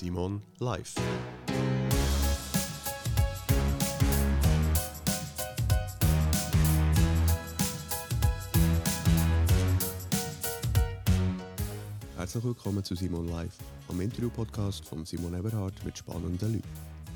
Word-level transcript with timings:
Simon 0.00 0.40
live. 0.60 0.94
Herzlich 12.16 12.44
willkommen 12.44 12.82
zu 12.82 12.94
Simon 12.94 13.28
Live, 13.28 13.58
am 13.88 14.00
Interview-Podcast 14.00 14.86
von 14.86 15.04
Simon 15.04 15.34
Eberhardt 15.34 15.84
mit 15.84 15.98
spannenden 15.98 16.50
Leuten. 16.50 16.62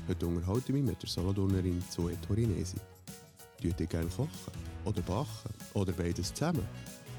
Heute 0.07 0.27
unterhalte 0.27 0.67
ich 0.67 0.73
mich 0.75 0.83
mit 0.83 1.01
der 1.01 1.09
Solothurnerin 1.09 1.83
Zoe 1.89 2.15
Torinesi. 2.21 2.77
Tut 3.63 3.79
ihr 3.79 3.87
gerne 3.87 4.09
kochen 4.09 4.29
oder 4.83 5.01
backen 5.01 5.49
oder 5.73 5.91
beides 5.91 6.31
zusammen? 6.31 6.67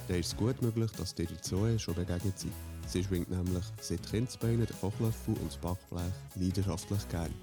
Dann 0.07 0.21
ist 0.21 0.29
es 0.29 0.37
gut 0.37 0.63
möglich, 0.63 0.93
dass 0.93 1.13
dir 1.13 1.27
die 1.27 1.41
Zoe 1.41 1.77
schon 1.77 1.97
begegnet 1.97 2.39
sind. 2.39 2.53
Sie 2.87 3.03
schwingt 3.03 3.31
nämlich 3.31 3.65
seit 3.81 4.09
Kindsbeinen 4.09 4.67
den 4.67 4.81
Kochlöffel 4.81 5.35
und 5.35 5.49
das 5.49 5.57
Backblech 5.57 6.13
leidenschaftlich 6.37 7.09
gern. 7.09 7.35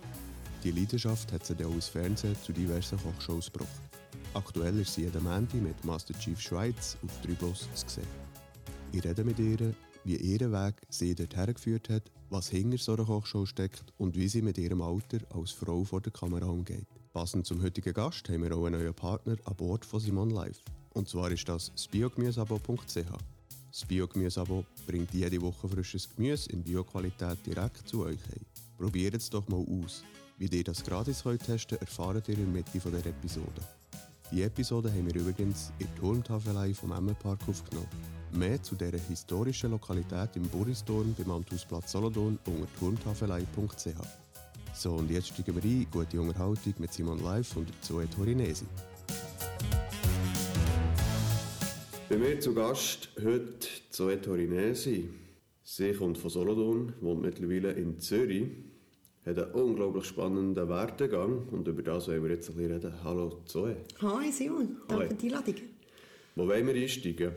Die 0.64 0.72
Leidenschaft 0.72 1.32
hat 1.34 1.46
sie 1.46 1.56
dann 1.56 1.68
auch 1.68 1.74
ins 1.74 1.90
Fernsehen 1.90 2.36
zu 2.42 2.54
diversen 2.54 2.98
Kochshows 2.98 3.52
gebracht. 3.52 3.70
Aktuell 4.34 4.80
ist 4.80 4.94
sie 4.94 5.02
jeden 5.02 5.24
Montag 5.24 5.62
mit 5.62 5.84
Master 5.84 6.18
Chief 6.18 6.40
Schweiz 6.40 6.98
auf 7.04 7.12
3 7.22 7.34
Plus 7.34 7.68
zu 7.76 7.90
sehen. 7.90 8.08
Ich 8.94 9.04
rede 9.04 9.24
mit 9.24 9.38
ihr, 9.38 9.74
wie 10.06 10.16
ihr 10.16 10.52
Weg 10.52 10.76
sie 10.90 11.14
dorthin 11.14 11.54
geführt 11.54 11.90
hat, 11.90 12.04
was 12.30 12.50
hinter 12.50 12.78
so 12.78 12.94
einer 12.94 13.06
Kochshow 13.06 13.46
steckt 13.46 13.84
und 13.98 14.16
wie 14.16 14.30
sie 14.30 14.42
mit 14.42 14.58
ihrem 14.58 14.82
Alter 14.82 15.20
als 15.36 15.52
Frau 15.52 15.84
vor 15.84 16.02
der 16.02 16.14
Kamera 16.14 16.46
umgeht. 16.46 16.88
Passend 17.12 17.46
zum 17.46 17.62
heutigen 17.62 17.94
Gast 17.94 18.28
haben 18.30 18.44
wir 18.44 18.56
auch 18.56 18.66
einen 18.66 18.82
neuen 18.82 18.94
Partner 18.94 19.36
an 19.44 19.56
Bord 19.56 19.86
von 19.86 20.00
Simon 20.00 20.30
Live. 20.30 20.62
Und 20.94 21.10
zwar 21.10 21.30
ist 21.32 21.48
das 21.48 21.72
biogemüseabo.ch. 21.92 22.98
Das 23.74 23.86
Biogemüseabo 23.86 24.66
bringt 24.86 25.12
jede 25.16 25.42
Woche 25.42 25.68
frisches 25.68 26.08
Gemüse 26.08 26.48
in 26.52 26.62
Bioqualität 26.62 27.44
direkt 27.44 27.90
zu 27.90 28.04
euch 28.04 28.20
heim. 28.30 28.46
Probiert 28.78 29.16
es 29.16 29.32
doch 29.32 29.48
mal 29.48 29.66
aus. 29.68 30.04
Wie 30.38 30.46
ihr 30.46 30.64
das 30.64 30.84
gratis 30.84 31.24
könnt 31.24 31.72
erfahrt 31.72 32.30
ihr 32.30 32.38
in 32.38 32.46
der 32.46 32.54
Mitte 32.54 32.70
dieser 32.72 33.04
Episode. 33.04 33.62
Die 34.32 34.44
Episode 34.44 34.92
haben 34.92 35.08
wir 35.08 35.20
übrigens 35.20 35.72
in 35.80 35.88
der 35.88 35.96
Turmtafelei 35.96 36.72
vom 36.76 36.92
Emmenpark 36.92 37.40
aufgenommen. 37.50 37.90
Mehr 38.32 38.62
zu 38.62 38.76
dieser 38.76 39.00
historischen 39.00 39.72
Lokalität 39.72 40.36
im 40.36 40.48
Boristurm 40.50 41.16
beim 41.18 41.32
Amthausplatz 41.32 41.94
Solothurn 41.94 42.38
unter 42.46 42.68
turmtafelei.ch. 42.78 43.88
So, 44.76 44.94
und 44.94 45.10
jetzt 45.10 45.30
steigen 45.30 45.56
wir 45.56 45.64
ein. 45.64 45.88
Gute 45.90 46.22
Unterhaltung 46.22 46.76
mit 46.78 46.94
Simon 46.94 47.24
Live 47.24 47.58
und 47.58 47.74
Zoe 47.82 48.08
Torinesi. 48.08 48.66
Bei 52.14 52.20
mir 52.20 52.40
zu 52.40 52.54
Gast 52.54 53.10
heute 53.24 53.68
Zoe 53.90 54.22
Torinesi. 54.22 55.10
Sie 55.64 55.94
kommt 55.94 56.20
von 56.20 56.30
Solothurn, 56.30 56.94
wohnt 57.02 57.24
mittlerweile 57.24 57.72
in 57.72 58.00
Zürich, 58.00 58.50
hat 59.26 59.40
einen 59.40 59.52
unglaublich 59.54 60.06
spannenden 60.06 60.70
Werdegang 60.70 61.48
und 61.50 61.68
über 61.68 61.82
das 61.82 62.08
wollen 62.08 62.22
wir 62.22 62.30
jetzt 62.30 62.52
ein 62.52 62.58
bisschen 62.58 62.72
reden. 62.74 62.94
Hallo 63.04 63.42
Zoe. 63.46 63.78
Hi 64.00 64.32
Simon, 64.32 64.78
danke 64.88 65.08
für 65.08 65.14
die 65.16 65.26
Einladung. 65.26 65.56
Wo 66.36 66.48
wollen 66.48 66.68
wir 66.68 66.76
einsteigen? 66.76 67.32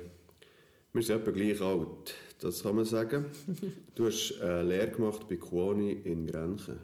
Wir 0.92 1.02
sind 1.02 1.22
etwa 1.22 1.30
gleich 1.30 1.60
alt, 1.62 2.14
das 2.40 2.62
kann 2.62 2.76
man 2.76 2.84
sagen. 2.84 3.24
Du 3.94 4.04
hast 4.04 4.38
eine 4.42 4.62
Lehre 4.62 4.90
gemacht 4.90 5.26
bei 5.26 5.36
Kuoni 5.36 5.92
in 6.04 6.26
Grenchen. 6.26 6.76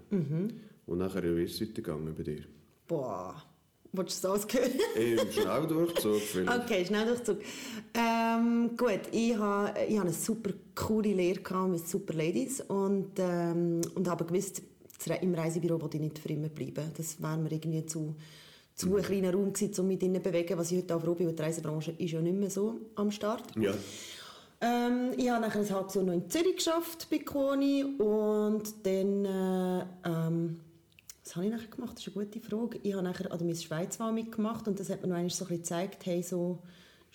Und 0.87 0.97
nachher 0.97 1.25
ist 1.25 1.57
es 1.57 1.61
weitergegangen 1.61 2.15
bei 2.15 2.23
dir? 2.23 2.45
Boah, 2.89 3.52
willst 3.92 4.25
du 4.25 4.29
das 4.29 4.47
hören? 4.53 4.73
Im 4.97 5.33
Schnelldurchzug 5.33 6.20
vielleicht. 6.20 6.64
Okay, 6.64 6.85
schnell 6.85 7.07
Durchzug. 7.07 7.39
Ähm, 7.95 8.77
gut, 8.77 9.01
ich 9.13 9.36
habe 9.36 9.75
ich 9.86 9.97
hab 9.97 10.05
eine 10.05 10.13
super 10.13 10.51
coole 10.75 11.13
Lehre 11.13 11.69
mit 11.69 11.86
super 11.86 12.14
Ladies 12.14 12.61
und, 12.63 13.13
ähm, 13.19 13.80
und 13.95 14.08
habe 14.08 14.25
gewusst, 14.25 14.63
im 15.20 15.35
Reisebüro 15.35 15.80
wollte 15.80 15.97
ich 15.97 16.03
nicht 16.03 16.19
für 16.19 16.29
immer 16.29 16.48
bleiben. 16.48 16.91
Das 16.97 17.20
wäre 17.20 17.36
mir 17.36 17.51
irgendwie 17.51 17.85
zu, 17.86 18.14
zu 18.75 18.97
ein 18.97 19.03
kleiner 19.03 19.33
Raum 19.33 19.53
gewesen, 19.53 19.80
um 19.80 19.89
mich 19.89 19.98
drinnen 19.98 20.23
zu 20.23 20.30
bewegen, 20.30 20.57
was 20.59 20.70
ich 20.70 20.79
heute 20.79 20.97
auch 20.97 21.01
froh 21.03 21.14
bin, 21.14 21.27
weil 21.27 21.35
die 21.35 21.42
Reisebranche 21.42 21.95
ist 21.98 22.13
ja 22.13 22.20
nicht 22.20 22.36
mehr 22.36 22.51
so 22.51 22.77
am 22.95 23.11
Start. 23.11 23.45
Ja. 23.57 23.73
Ähm, 24.61 25.11
ich 25.17 25.29
habe 25.29 25.45
nachher 25.45 25.61
ein 25.61 25.70
halbes 25.70 25.95
Jahr 25.95 26.05
noch 26.05 26.13
in 26.13 26.30
Zürich 26.30 26.57
geschafft 26.57 27.09
bei 27.11 27.19
Koni 27.19 27.85
und 27.98 28.63
dann, 28.85 29.24
äh, 29.24 29.85
ähm, 30.05 30.61
was 31.25 31.37
habe 31.37 31.47
ich 31.47 31.53
nachher 31.53 31.69
gemacht? 31.69 31.93
Das 31.97 32.07
ist 32.07 32.17
eine 32.17 32.27
gute 32.27 32.41
Frage. 32.41 32.79
Ich 32.83 32.95
habe 32.95 33.03
nachher 33.05 33.31
an 33.31 33.39
der 33.39 33.47
Miss 33.47 33.63
Schweiz 33.63 33.99
mal 33.99 34.13
mitgemacht 34.13 34.67
und 34.69 34.79
das 34.81 34.91
hat 34.91 35.03
mir 35.03 35.09
noch 35.09 35.17
einmal 35.17 35.31
so 35.31 35.45
ein 35.45 35.49
bisschen 35.49 35.63
gezeigt, 35.63 36.07
hey, 36.07 36.23
so 36.23 36.59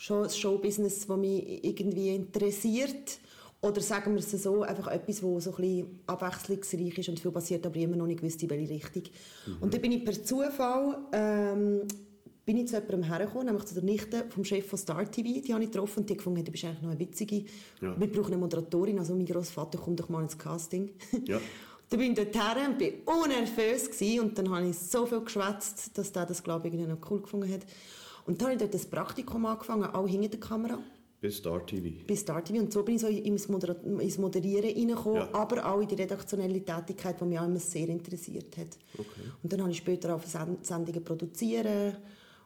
das 0.08 0.38
Showbusiness, 0.38 1.08
das 1.08 1.18
mich 1.18 1.64
irgendwie 1.66 2.16
interessiert 2.16 3.20
oder 3.62 3.82
sagen 3.82 4.14
wir 4.14 4.20
es 4.20 4.32
so, 4.32 4.62
einfach 4.62 4.88
etwas, 4.88 5.24
wo 5.24 5.40
so 5.40 5.50
ein 5.52 5.56
bisschen 5.58 6.00
abwechslungsreich 6.06 6.98
ist 7.00 7.10
und 7.10 7.20
viel 7.20 7.32
passiert, 7.32 7.66
aber 7.66 7.76
ich 7.76 7.84
immer 7.84 7.96
noch 7.96 8.06
nicht 8.06 8.22
gewusst, 8.22 8.42
in 8.44 8.50
welche 8.52 8.70
Richtung. 8.72 9.04
Und 9.60 9.74
dann 9.74 9.82
bin 9.82 9.92
ich 9.92 10.06
per 10.06 10.14
Zufall 10.24 11.00
ähm, 11.12 11.82
bin 12.46 12.58
ich 12.58 12.68
zu 12.68 12.76
jemandem 12.76 13.04
hergekommen, 13.04 13.48
nämlich 13.48 13.66
zu 13.66 13.74
der 13.74 13.84
Nichte 13.84 14.24
vom 14.30 14.46
Chef 14.46 14.66
von 14.68 14.78
Star 14.80 15.04
TV, 15.12 15.42
die 15.42 15.54
habe 15.54 15.64
ich 15.64 15.72
getroffen 15.72 16.00
und 16.02 16.10
die 16.10 16.14
hat 16.14 16.20
gefunden, 16.20 16.46
du 16.46 16.52
bist 16.52 16.64
eigentlich 16.64 16.82
noch 16.82 16.92
eine 16.92 17.00
witzige, 17.00 17.44
Ja. 17.82 18.00
wir 18.00 18.08
brauchen 18.10 18.28
eine 18.34 18.38
Moderatorin, 18.38 19.00
also 19.00 19.16
mein 19.16 19.26
Grossvater, 19.26 19.78
komm 19.84 19.96
doch 19.98 20.08
mal 20.08 20.22
ins 20.24 20.38
Casting. 20.38 20.92
Ja. 21.26 21.40
Dann 21.90 22.00
bin 22.00 22.12
ich 22.12 22.18
dort 22.18 22.36
her 22.36 22.68
und 22.70 22.78
bin 22.78 22.96
unnervös 23.06 23.90
gewesen 23.90 24.20
und 24.22 24.38
dann 24.38 24.50
habe 24.50 24.68
ich 24.68 24.78
so 24.78 25.06
viel 25.06 25.22
geschwätzt, 25.22 25.98
dass 25.98 26.12
der 26.12 26.26
das, 26.26 26.44
glaube 26.44 26.68
ich, 26.68 26.74
irgendwie 26.74 26.92
noch 26.92 27.10
cool 27.12 27.22
gefunden 27.22 27.52
hat. 27.54 27.62
Und 28.26 28.42
dann 28.42 28.48
habe 28.48 28.56
ich 28.56 28.60
dort 28.62 28.74
das 28.74 28.86
Praktikum 28.86 29.46
angefangen, 29.46 29.86
auch 29.86 30.06
hinter 30.08 30.28
der 30.28 30.40
Kamera, 30.42 30.80
Bis 31.22 31.38
Star 31.38 31.66
TV. 31.66 32.06
bei 32.06 32.16
Star 32.16 32.44
TV. 32.44 32.60
Und 32.60 32.74
so 32.74 32.84
bin 32.84 32.96
ich 32.96 33.02
so 33.02 33.08
ins, 33.08 33.48
Modera 33.48 33.74
ins 34.00 34.18
Moderieren 34.18 34.66
reingekommen, 34.70 35.22
Ja. 35.22 35.30
aber 35.34 35.66
auch 35.66 35.80
in 35.80 35.88
die 35.88 35.96
redaktionelle 35.96 36.64
Tätigkeit, 36.64 37.20
die 37.22 37.26
mich 37.26 37.40
auch 37.40 37.46
immer 37.46 37.60
sehr 37.60 37.88
interessiert 37.88 38.58
hat. 38.58 38.78
Okay. 38.98 39.22
Und 39.42 39.54
dann 39.54 39.62
habe 39.62 39.72
ich 39.72 39.78
später 39.78 40.14
auch 40.14 40.22
Send 40.24 40.66
Sendungen 40.66 41.04
produzieren 41.04 41.96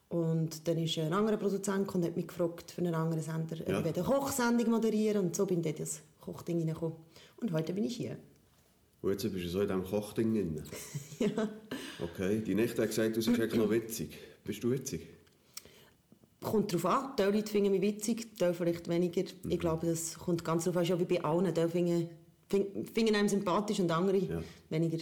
und 0.10 0.68
dann 0.68 0.78
ist 0.78 0.98
ein 1.00 1.12
anderer 1.14 1.38
Produzent 1.38 1.88
gekommen 1.88 2.04
und 2.04 2.10
hat 2.12 2.16
mich 2.16 2.28
gefragt 2.28 2.70
für 2.72 2.82
einen 2.82 2.94
anderen 2.94 3.24
Sender, 3.24 3.56
Ja. 3.68 3.80
ob 3.80 3.86
ich 3.88 3.96
eine 3.96 4.04
Kochsendung 4.06 4.70
moderieren 4.70 5.26
und 5.26 5.36
so 5.36 5.46
bin 5.48 5.58
ich 5.60 5.64
dort 5.64 5.80
in 5.80 5.86
das 5.86 6.00
Kochding 6.20 6.60
reingekommen. 6.60 6.96
Und 7.42 7.52
heute 7.54 7.74
bin 7.74 7.86
ich 7.86 7.96
hier. 7.98 8.18
Und 9.02 9.12
jetzt 9.12 9.24
bist 9.24 9.46
du 9.46 9.50
so 9.50 9.62
in 9.62 9.68
diesem 9.68 9.84
Kochding 9.84 10.34
drin. 10.34 10.64
ja. 11.20 11.50
Okay. 12.02 12.42
Die 12.42 12.54
Nichte 12.54 12.82
hat 12.82 12.90
gesagt, 12.90 13.12
du 13.12 13.16
bist 13.16 13.30
eigentlich 13.30 13.56
noch 13.56 13.70
witzig. 13.70 14.12
Bist 14.44 14.64
du 14.64 14.72
witzig? 14.72 15.08
Kommt 16.40 16.74
drauf 16.74 16.86
an. 16.86 17.14
Die 17.18 17.24
Leute 17.24 17.52
finden 17.52 17.72
mich 17.72 17.82
witzig, 17.82 18.36
die 18.38 18.54
vielleicht 18.54 18.88
weniger. 18.90 19.24
Mhm. 19.44 19.52
Ich 19.52 19.60
glaube, 19.60 19.88
das 19.88 20.18
kommt 20.18 20.44
ganz 20.44 20.66
drauf 20.66 20.78
an. 20.78 21.00
Wie 21.00 21.06
bei 21.06 21.24
allen. 21.24 21.54
Die 21.54 22.08
finden, 22.50 22.86
finden 22.86 23.16
einem 23.16 23.30
sympathisch 23.30 23.80
und 23.80 23.92
andere 23.92 24.18
Ja. 24.18 24.44
weniger. 24.70 24.98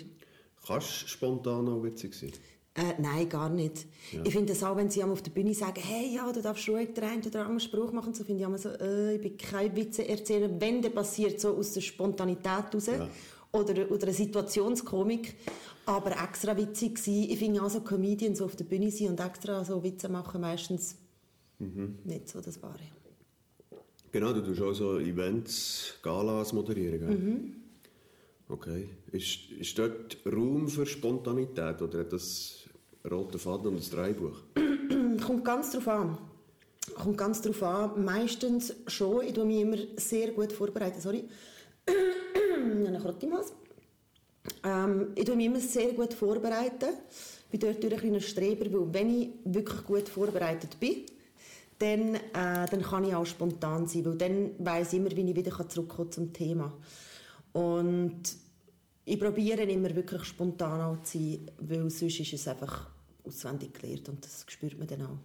Kannst 0.65 1.03
du 1.03 1.07
spontan 1.07 1.67
auch 1.67 1.83
witzig 1.83 2.13
sein? 2.13 2.31
Äh, 2.75 3.01
nein, 3.01 3.27
gar 3.27 3.49
nicht. 3.49 3.87
Ja. 4.11 4.21
Ich 4.23 4.31
finde 4.33 4.53
es 4.53 4.63
auch, 4.63 4.77
wenn 4.77 4.89
sie 4.89 5.03
auf 5.03 5.21
der 5.21 5.31
Bühne 5.31 5.53
sagen, 5.53 5.81
hey, 5.81 6.15
ja, 6.15 6.31
du 6.31 6.41
darfst 6.41 6.69
ruhig 6.69 6.93
den 6.93 7.03
einen 7.03 7.23
oder 7.25 7.39
anderen 7.41 7.59
Spruch 7.59 7.91
machen, 7.91 8.13
so 8.13 8.23
finde 8.23 8.41
ich 8.41 8.47
immer 8.47 8.57
so, 8.57 8.69
äh, 8.69 9.15
ich 9.15 9.21
bin 9.21 9.37
kein 9.37 9.75
Witze-Erzähler. 9.75 10.49
Wenn, 10.59 10.81
der 10.81 10.91
passiert 10.91 11.41
so 11.41 11.55
aus 11.57 11.73
der 11.73 11.81
Spontanität 11.81 12.73
raus. 12.73 12.85
Ja. 12.87 13.09
Oder, 13.51 13.89
oder 13.91 14.03
eine 14.03 14.13
Situationskomik. 14.13 15.35
Aber 15.85 16.11
extra 16.11 16.55
witzig 16.55 16.99
sein. 16.99 17.25
Ich 17.29 17.39
finde 17.39 17.63
auch 17.63 17.69
so 17.69 17.81
Comedians 17.81 18.37
so 18.39 18.45
auf 18.45 18.55
der 18.55 18.65
Bühne 18.65 18.91
sein 18.91 19.09
und 19.09 19.19
extra 19.19 19.63
so 19.65 19.83
Witze 19.83 20.09
machen, 20.09 20.41
meistens 20.41 20.95
Mhm. 21.61 21.99
nicht 22.05 22.29
so 22.29 22.39
das 22.39 22.61
Wahre. 22.63 22.79
Genau, 24.11 24.31
du 24.33 24.41
tust 24.41 24.61
auch 24.61 24.73
so 24.73 24.97
Events, 24.99 25.95
Galas 26.01 26.53
moderieren, 26.53 26.99
gell? 26.99 27.17
Mhm. 27.17 27.53
Okay. 28.47 28.89
Ist, 29.11 29.51
ist 29.51 29.77
dort 29.77 30.17
Raum 30.25 30.67
für 30.69 30.85
Spontanität 30.85 31.81
oder 31.81 31.99
hat 31.99 32.13
das 32.13 32.63
roten 33.11 33.37
Faden 33.37 33.67
und 33.67 33.83
ein 33.83 33.89
Dreibuch? 33.91 34.37
Kommt 35.25 35.43
ganz 35.43 35.71
drauf 35.71 35.87
an. 35.89 36.17
Kommt 36.95 37.17
ganz 37.17 37.41
drauf 37.41 37.61
an. 37.61 38.03
Meistens 38.05 38.73
schon. 38.87 39.25
Ich 39.25 39.33
tue 39.33 39.45
mich 39.45 39.59
immer 39.61 39.77
sehr 39.97 40.31
gut 40.31 40.53
vorbereiten. 40.53 41.01
Sorry. 41.01 41.25
Im 42.59 43.33
Hals. 43.33 43.53
Ähm, 44.63 45.07
ich 45.15 45.25
tue 45.25 45.35
mich 45.35 45.45
immer 45.45 45.59
sehr 45.59 45.93
gut 45.93 46.13
vorbereiten. 46.13 46.89
Ich 47.51 47.59
bin 47.59 47.75
dort 47.81 48.03
ein 48.03 48.21
Streber, 48.21 48.71
weil 48.71 48.93
wenn 48.93 49.21
ich 49.21 49.29
wirklich 49.45 49.83
gut 49.85 50.09
vorbereitet 50.09 50.79
bin, 50.79 51.05
dann, 51.79 52.15
äh, 52.15 52.21
dann 52.33 52.81
kann 52.81 53.05
ich 53.05 53.15
auch 53.15 53.25
spontan 53.25 53.87
sein, 53.87 54.05
weil 54.05 54.17
dann 54.17 54.51
weiss 54.59 54.93
ich 54.93 54.99
immer, 54.99 55.11
wie 55.11 55.29
ich 55.29 55.35
wieder 55.35 55.69
zurückkommen 55.69 56.11
zum 56.11 56.33
Thema. 56.33 56.73
Und 57.53 58.21
ich 59.05 59.19
probiere 59.19 59.63
immer 59.63 59.95
wirklich 59.95 60.23
spontan 60.25 60.81
auch 60.81 61.01
zu 61.03 61.17
sein, 61.17 61.51
weil 61.57 61.89
sonst 61.89 62.19
ist 62.19 62.33
es 62.33 62.47
einfach 62.47 62.89
auswendig 63.23 63.73
gelernt 63.73 64.09
und 64.09 64.23
das 64.23 64.45
spürt 64.47 64.77
man 64.77 64.87
dann 64.87 65.01
auch. 65.03 65.17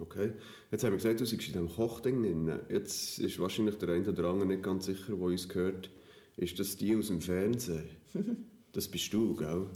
Okay. 0.00 0.32
Jetzt 0.70 0.84
haben 0.84 0.92
wir 0.92 0.96
gesagt, 0.96 1.20
du 1.20 1.26
seist 1.26 1.32
in 1.34 1.52
diesem 1.52 1.68
Kochding 1.68 2.22
drin. 2.22 2.60
Jetzt 2.70 3.18
ist 3.18 3.38
wahrscheinlich 3.38 3.76
der 3.76 3.90
eine 3.90 4.08
oder 4.08 4.30
andere 4.30 4.46
nicht 4.46 4.62
ganz 4.62 4.86
sicher, 4.86 5.14
der 5.14 5.18
uns 5.18 5.48
gehört. 5.48 5.90
Ist 6.36 6.58
das 6.58 6.76
die 6.76 6.96
aus 6.96 7.08
dem 7.08 7.20
Fernsehen? 7.20 7.88
Das 8.74 8.88
bist 8.88 9.12
du, 9.12 9.36
gell? 9.36 9.66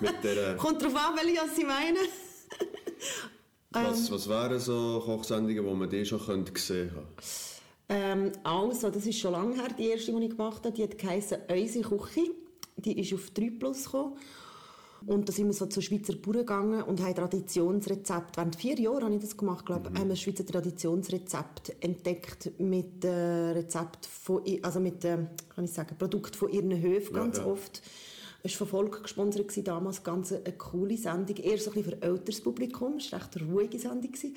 Mit 0.00 0.22
der, 0.22 0.56
Kommt 0.56 0.80
drauf 0.80 0.94
an, 0.94 1.16
welche 1.16 1.40
was 1.40 1.56
Sie 1.56 1.64
meinen. 1.64 1.96
was, 3.70 4.08
was 4.12 4.28
wären 4.28 4.60
so 4.60 5.02
Kochsendungen, 5.04 5.64
die 5.64 5.74
man 5.74 5.90
die 5.90 6.04
schon 6.04 6.20
könnte 6.20 6.52
gesehen 6.52 6.92
haben 6.94 7.08
Ähm, 7.88 8.32
also, 8.44 8.90
das 8.90 9.04
ist 9.04 9.18
schon 9.18 9.32
lange 9.32 9.56
her, 9.56 9.68
die 9.76 9.88
erste, 9.88 10.12
die 10.12 10.26
ich 10.26 10.30
gemacht 10.30 10.64
habe. 10.64 10.72
Die 10.76 10.84
hat 10.84 10.96
geheissen 10.96 11.38
«Unsere 11.48 11.96
Küche». 11.96 12.30
Die 12.76 13.00
ist 13.00 13.12
auf 13.12 13.30
3 13.30 13.50
Plus 13.58 13.86
gekommen. 13.86 14.16
Und 15.06 15.28
da 15.28 15.32
sind 15.32 15.46
wir 15.46 15.52
so 15.52 15.66
zu 15.66 15.80
Schweizer 15.80 16.14
Bauern 16.16 16.38
gegangen 16.38 16.82
und 16.82 17.00
haben 17.00 17.14
Traditionsrezept. 17.14 18.36
Während 18.36 18.56
vier 18.56 18.78
Jahren 18.78 19.04
habe 19.04 19.14
ich 19.14 19.20
das 19.20 19.36
gemacht, 19.36 19.64
glaube 19.64 19.90
mhm. 19.90 19.98
haben 19.98 20.08
wir 20.08 20.16
Schweizer 20.16 20.44
Traditionsrezept 20.44 21.76
entdeckt 21.80 22.50
mit 22.58 23.04
äh, 23.04 23.50
Rezept 23.52 24.06
von, 24.06 24.42
also 24.62 24.80
mit, 24.80 25.04
äh, 25.04 25.18
kann 25.54 25.64
ich 25.64 25.72
sagen, 25.72 25.96
Produkt 25.98 26.34
von 26.34 26.50
ihren 26.50 26.80
Höfen 26.80 27.14
ganz 27.14 27.38
ja, 27.38 27.46
oft. 27.46 27.82
Es 28.42 28.52
war 28.52 28.66
von 28.66 28.78
Volk 28.78 29.02
gesponsert 29.02 29.50
damals, 29.66 30.02
ganz 30.02 30.32
eine 30.32 30.52
coole 30.52 30.96
Sendung. 30.96 31.36
Eher 31.36 31.58
so 31.58 31.70
ein 31.70 31.74
bisschen 31.74 31.98
für 31.98 32.02
älteres 32.02 32.40
Publikum, 32.40 32.96
es 32.96 33.10
war 33.12 33.20
eine 33.20 33.52
ruhige 33.52 33.78
Sendung. 33.78 34.12
Gewesen. 34.12 34.34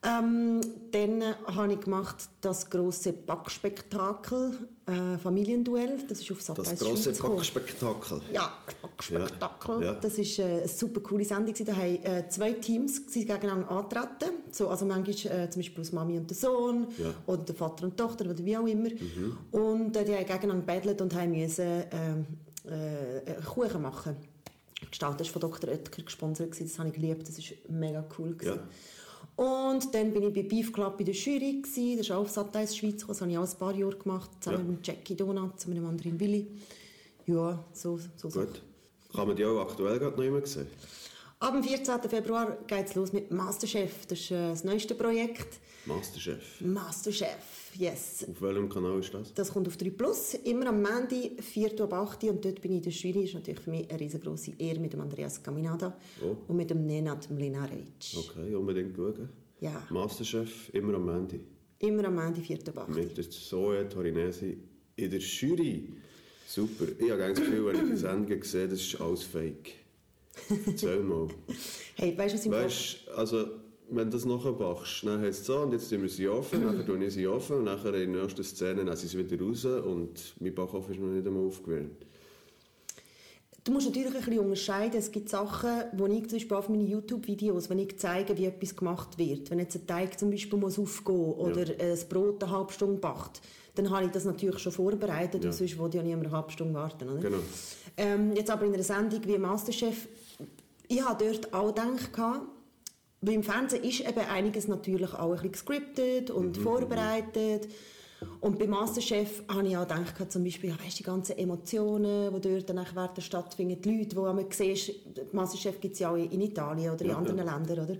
Ähm, 0.00 0.60
dann 0.92 1.24
habe 1.46 1.72
ich 1.72 1.80
gemacht 1.80 2.28
das 2.40 2.70
große 2.70 3.12
Backspektakel, 3.12 4.56
äh, 4.86 5.18
Familienduell. 5.18 5.98
Das 6.08 6.20
ist 6.20 6.30
auf 6.30 6.40
Sat 6.40 6.58
Das 6.58 6.78
große 6.78 7.12
Backspektakel. 7.14 8.20
Ja, 8.32 8.52
Backspektakel. 8.80 9.80
Ja, 9.80 9.86
ja. 9.86 9.94
Das 9.94 10.16
ist 10.18 10.38
äh, 10.38 10.44
eine 10.44 10.68
super 10.68 11.00
coole 11.00 11.24
Sendung. 11.24 11.52
Da 11.66 11.74
haben 11.74 12.04
äh, 12.04 12.28
zwei 12.28 12.52
Teams 12.52 13.06
gegeneinander 13.12 13.68
antreten. 13.72 14.34
So, 14.52 14.68
also 14.68 14.86
manchmal 14.86 15.40
äh, 15.40 15.50
zum 15.50 15.62
Beispiel 15.62 15.80
aus 15.80 15.90
Mami 15.90 16.16
und 16.16 16.30
der 16.30 16.36
Sohn 16.36 16.86
ja. 16.96 17.12
oder 17.26 17.42
der 17.42 17.54
Vater 17.56 17.84
und 17.84 17.96
Tochter 17.96 18.26
oder 18.26 18.44
wie 18.44 18.56
auch 18.56 18.66
immer. 18.66 18.90
Mhm. 18.90 19.38
Und 19.50 19.96
äh, 19.96 20.04
die 20.04 20.14
haben 20.14 20.26
gegeneinander 20.26 20.64
battlet 20.64 21.00
und 21.00 21.12
haben 21.12 21.32
müssen 21.32 21.82
ähm, 21.90 22.26
äh, 22.64 23.42
Kuchen 23.44 23.82
machen. 23.82 24.16
Gestaltet 24.88 25.22
ist 25.22 25.30
von 25.30 25.40
Dr. 25.40 25.70
Oetker 25.70 26.02
gesponsert. 26.02 26.50
Das 26.58 26.78
habe 26.78 26.90
ich 26.90 26.94
geliebt. 26.94 27.28
Das 27.28 27.36
war 27.36 27.56
mega 27.68 28.04
cool. 28.16 28.36
Gewesen. 28.36 28.60
Und 29.38 29.94
dann 29.94 30.12
bin 30.12 30.24
ich 30.24 30.34
bei 30.34 30.42
Beef 30.42 30.72
Club 30.72 30.98
in 30.98 31.06
der 31.06 31.14
Jury. 31.14 31.62
Gewesen. 31.62 31.96
Das 31.96 32.06
ist 32.06 32.10
auch 32.10 32.22
auf 32.22 32.74
Schweiz. 32.74 33.06
Das 33.06 33.20
habe 33.20 33.30
ich 33.30 33.38
auch 33.38 33.48
ein 33.48 33.58
paar 33.58 33.72
Jahre 33.72 33.94
gemacht, 33.94 34.30
zusammen 34.40 34.64
ja. 34.64 34.72
mit 34.72 34.84
Jackie 34.84 35.14
Donat, 35.14 35.64
mit 35.68 35.76
einem 35.78 35.86
anderen 35.86 36.18
Willi. 36.18 36.48
Ja, 37.24 37.64
so, 37.72 38.00
so 38.16 38.28
Gut. 38.30 38.60
Kann 39.14 39.28
man 39.28 39.36
die 39.36 39.44
auch 39.44 39.60
aktuell 39.60 40.00
gerade 40.00 40.16
noch 40.16 40.24
immer 40.24 40.44
sehen? 40.44 40.66
Ab 41.40 41.52
dem 41.52 41.62
14. 41.62 42.00
Februar 42.10 42.58
geht 42.66 42.86
es 42.86 42.94
los 42.96 43.12
mit 43.12 43.30
Masterchef. 43.30 44.06
Das 44.06 44.18
ist 44.18 44.32
äh, 44.32 44.48
das 44.48 44.64
neueste 44.64 44.96
Projekt. 44.96 45.60
Masterchef? 45.86 46.60
Masterchef, 46.60 47.70
yes. 47.76 48.26
Auf 48.28 48.42
welchem 48.42 48.68
Kanal 48.68 48.98
ist 48.98 49.14
das? 49.14 49.32
Das 49.34 49.52
kommt 49.52 49.68
auf 49.68 49.76
3 49.76 49.90
Plus, 49.90 50.34
immer 50.34 50.66
am 50.66 50.82
Montag, 50.82 51.40
4 51.40 51.80
Uhr 51.80 51.92
8 51.92 52.24
und 52.24 52.44
dort 52.44 52.60
bin 52.60 52.72
ich 52.72 52.78
in 52.78 52.82
der 52.82 52.92
Jury. 52.92 53.20
Das 53.20 53.28
ist 53.28 53.34
natürlich 53.34 53.60
für 53.60 53.70
mich 53.70 53.88
eine 53.88 54.00
riesengroße 54.00 54.52
Ehre 54.58 54.80
mit 54.80 54.92
dem 54.92 55.00
Andreas 55.00 55.40
Caminada 55.40 55.96
oh. 56.20 56.36
und 56.48 56.56
mit 56.56 56.70
dem 56.70 56.84
Nenad 56.84 57.30
Mlinarevic. 57.30 58.16
Okay, 58.16 58.54
unbedingt 58.56 58.96
schauen. 58.96 59.28
Ja. 59.60 59.86
Masterchef, 59.90 60.74
immer 60.74 60.94
am 60.94 61.06
Montag? 61.06 61.40
Immer 61.78 62.04
am 62.06 62.16
Montag, 62.16 62.44
4 62.44 62.58
Uhr 62.66 62.82
8 62.82 62.88
Mit 62.88 63.16
der 63.16 63.30
Zoe 63.30 63.88
Torinesi 63.88 64.58
in 64.96 65.08
der 65.08 65.20
Jury. 65.20 65.88
Super. 66.48 66.86
Ich 66.98 67.10
habe 67.12 67.28
das 67.28 67.38
Gefühl, 67.38 67.66
wenn 67.66 67.76
ich 67.76 67.90
die 67.92 67.96
Sendung 67.96 68.42
sehe, 68.42 68.66
das 68.66 68.80
ist 68.80 69.00
alles 69.00 69.22
fake. 69.22 69.87
Erzähl 70.66 71.00
mal. 71.00 71.28
Hey, 71.96 72.16
weißt 72.16 72.34
du, 72.34 72.38
was 72.38 72.46
ich 72.46 72.52
weißt, 72.52 73.08
also 73.16 73.46
wenn 73.90 74.10
du 74.10 74.16
das 74.16 74.24
nachher 74.24 74.52
machst, 74.52 75.04
dann 75.04 75.20
heißt 75.20 75.40
es 75.40 75.46
so, 75.46 75.58
und 75.60 75.72
jetzt 75.72 75.88
tun 75.88 76.02
wir 76.02 76.08
sie 76.08 76.28
offen, 76.28 76.62
dann 76.62 76.84
tun 76.84 77.00
wir 77.00 77.10
sie 77.10 77.26
offen, 77.26 77.58
und 77.58 77.64
nachher 77.64 77.94
in 77.94 78.12
der 78.12 78.22
nächsten 78.22 78.44
Szene 78.44 78.84
nehmen 78.84 78.96
sie 78.96 79.06
sie 79.06 79.18
wieder 79.18 79.42
raus, 79.44 79.64
und 79.64 80.34
mein 80.40 80.54
Backofen 80.54 80.94
ist 80.94 81.00
noch 81.00 81.08
nicht 81.08 81.26
einmal 81.26 81.46
aufgewärmt. 81.46 82.04
Du 83.64 83.74
musst 83.74 83.86
natürlich 83.86 84.14
ein 84.14 84.14
bisschen 84.14 84.38
unterscheiden. 84.38 84.98
Es 84.98 85.10
gibt 85.10 85.28
Sachen, 85.28 85.84
wo 85.92 86.06
ich 86.06 86.26
zum 86.28 86.38
Beispiel 86.38 86.56
auf 86.56 86.70
meinen 86.70 86.86
YouTube-Videos, 86.86 87.68
wenn 87.68 87.78
ich 87.80 87.98
zeige, 87.98 88.38
wie 88.38 88.46
etwas 88.46 88.74
gemacht 88.74 89.18
wird, 89.18 89.50
wenn 89.50 89.58
jetzt 89.58 89.76
ein 89.76 89.86
Teig 89.86 90.18
zum 90.18 90.30
Beispiel 90.30 90.58
muss 90.58 90.78
aufgehen 90.78 91.32
oder 91.32 91.66
ja. 91.66 91.92
ein 91.92 92.08
Brot 92.08 92.42
eine 92.42 92.52
halbe 92.52 92.72
Stunde 92.72 92.98
backt, 92.98 93.42
dann 93.74 93.90
habe 93.90 94.06
ich 94.06 94.10
das 94.10 94.24
natürlich 94.24 94.58
schon 94.58 94.72
vorbereitet, 94.72 95.44
ja. 95.44 95.52
sonst 95.52 95.76
würde 95.78 95.98
ja 95.98 96.02
niemand 96.02 96.28
eine 96.28 96.36
halbe 96.36 96.50
Stunde 96.50 96.72
warten. 96.72 97.10
Oder? 97.10 97.20
Genau. 97.20 97.38
Ähm, 97.98 98.32
jetzt 98.34 98.50
aber 98.50 98.64
in 98.64 98.72
einer 98.72 98.82
Sendung 98.82 99.20
wie 99.26 99.36
Masterchef, 99.36 100.08
ich 100.88 101.02
habe 101.02 101.24
dort 101.24 101.52
auch 101.54 101.74
gedacht, 101.74 102.10
weil 103.20 103.34
im 103.34 103.42
Fernsehen 103.42 103.84
ist 103.84 104.00
eben 104.00 104.20
einiges 104.20 104.68
natürlich 104.68 105.12
auch 105.14 105.26
ein 105.26 105.32
bisschen 105.32 105.52
gescriptet 105.52 106.30
und 106.30 106.56
mhm. 106.56 106.62
vorbereitet. 106.62 107.68
Und 108.40 108.58
beim 108.58 108.70
Masterchef 108.70 109.44
habe 109.48 109.68
ich 109.68 109.76
auch 109.76 109.86
gedacht, 109.86 110.32
zum 110.32 110.42
Beispiel, 110.42 110.72
weißt, 110.72 110.98
die 110.98 111.04
ganzen 111.04 111.38
Emotionen, 111.38 112.34
die 112.34 112.40
dort 112.40 112.70
dann 112.70 112.84
während 112.92 113.22
stattfinden, 113.22 113.80
die 113.80 113.96
Leute, 113.96 114.08
die 114.08 114.16
man 114.16 114.50
sieht, 114.50 115.32
Masterchef 115.32 115.80
gibt 115.80 115.94
es 115.94 116.00
ja 116.00 116.10
auch 116.10 116.16
in 116.16 116.40
Italien 116.40 116.92
oder 116.92 117.04
in 117.04 117.10
ja, 117.10 117.16
anderen 117.16 117.38
ja. 117.38 117.56
Ländern, 117.56 117.84
oder? 117.84 117.96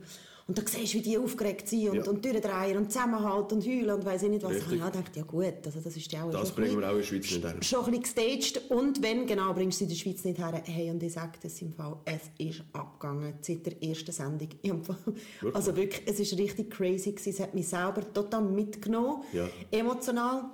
Und 0.49 0.57
dann 0.57 0.67
siehst 0.67 0.95
du, 0.95 0.99
wie 0.99 1.03
die 1.03 1.19
aufgeregt 1.19 1.69
sind 1.69 1.91
und, 1.91 1.97
ja. 1.97 2.11
und 2.11 2.25
durchdrehen 2.25 2.79
und 2.79 2.91
zusammenhalten 2.91 3.59
und 3.59 3.67
heulen 3.67 3.91
und 3.91 4.05
weiss 4.07 4.23
ich 4.23 4.31
nicht 4.31 4.43
was. 4.43 4.53
Richtig. 4.53 4.73
Ich 4.77 4.81
habe 4.81 4.97
gedacht, 4.97 5.15
ja 5.15 5.23
gut, 5.23 5.55
also 5.67 5.79
das 5.79 5.95
ist 5.95 6.11
ja 6.11 6.25
auch... 6.25 6.31
Das 6.31 6.53
bringen 6.53 6.81
wir 6.81 6.87
auch 6.87 6.93
in 6.93 6.97
der 6.97 7.05
Schweiz 7.05 7.31
nicht 7.31 7.45
her. 7.45 7.55
Schon 7.61 7.85
ein 7.85 8.01
bisschen 8.01 8.41
gestaged 8.41 8.71
und 8.71 9.03
wenn, 9.03 9.27
genau, 9.27 9.53
bringst 9.53 9.81
du 9.81 9.85
in 9.85 9.91
der 9.91 9.97
Schweiz 9.97 10.25
nicht 10.25 10.39
her. 10.39 10.63
Hey, 10.65 10.91
und 10.91 11.03
ich 11.03 11.13
sage 11.13 11.33
das 11.43 11.61
im 11.61 11.75
Fall, 11.75 11.99
es 12.07 12.23
ist 12.39 12.63
abgegangen 12.73 13.35
seit 13.43 13.67
der 13.67 13.83
ersten 13.83 14.11
Sendung. 14.11 14.49
Wirklich? 14.63 15.55
Also 15.55 15.77
wirklich, 15.77 16.03
es 16.07 16.19
ist 16.19 16.39
richtig 16.39 16.71
crazy 16.71 17.13
gewesen. 17.13 17.29
Es 17.29 17.41
hat 17.41 17.55
mich 17.55 17.69
selber 17.69 18.11
total 18.11 18.43
mitgenommen, 18.43 19.25
ja. 19.35 19.47
emotional. 19.71 20.45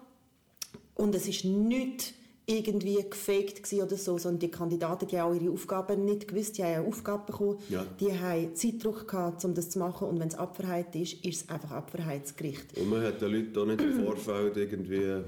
Und 0.97 1.15
es 1.15 1.29
ist 1.29 1.45
nichts 1.45 2.15
irgendwie 2.47 3.03
gefaked 3.09 3.73
oder 3.73 3.97
so, 3.97 4.19
sondern 4.19 4.41
die 4.41 4.51
Kandidaten 4.51 5.09
die 5.09 5.19
haben 5.19 5.33
auch 5.33 5.41
ihre 5.41 5.53
Aufgaben 5.53 6.05
nicht 6.05 6.29
gewusst, 6.29 6.59
die 6.59 6.65
haben 6.65 6.75
eine 6.75 6.87
Aufgabe 6.87 7.33
bekommen, 7.33 7.59
ja. 7.71 7.87
die 7.99 8.13
haben 8.13 8.55
Zeitdruck 8.55 9.09
gehabt, 9.09 9.45
um 9.45 9.55
das 9.55 9.71
zu 9.71 9.79
machen 9.79 10.09
und 10.09 10.21
wenn 10.21 10.29
es 10.29 10.35
Abverheit 10.35 10.95
ist, 10.95 11.25
ist 11.25 11.43
es 11.43 11.49
einfach 11.49 11.71
Abverheitsgericht. 11.71 12.77
Und 12.77 12.91
man 12.91 13.03
hat 13.03 13.23
den 13.23 13.33
Leuten 13.33 13.59
auch 13.59 13.67
nicht 13.67 13.81
im 13.81 14.05
Vorfeld 14.05 14.57
irgendwie 14.57 15.23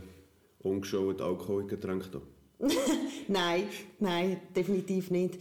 ungeschaut 0.63 1.21
Alkohol 1.23 1.63
in 1.63 1.69
Getränke 1.69 2.21
Nein, 3.29 3.65
nein, 3.99 4.41
definitiv 4.55 5.11
nicht. 5.11 5.39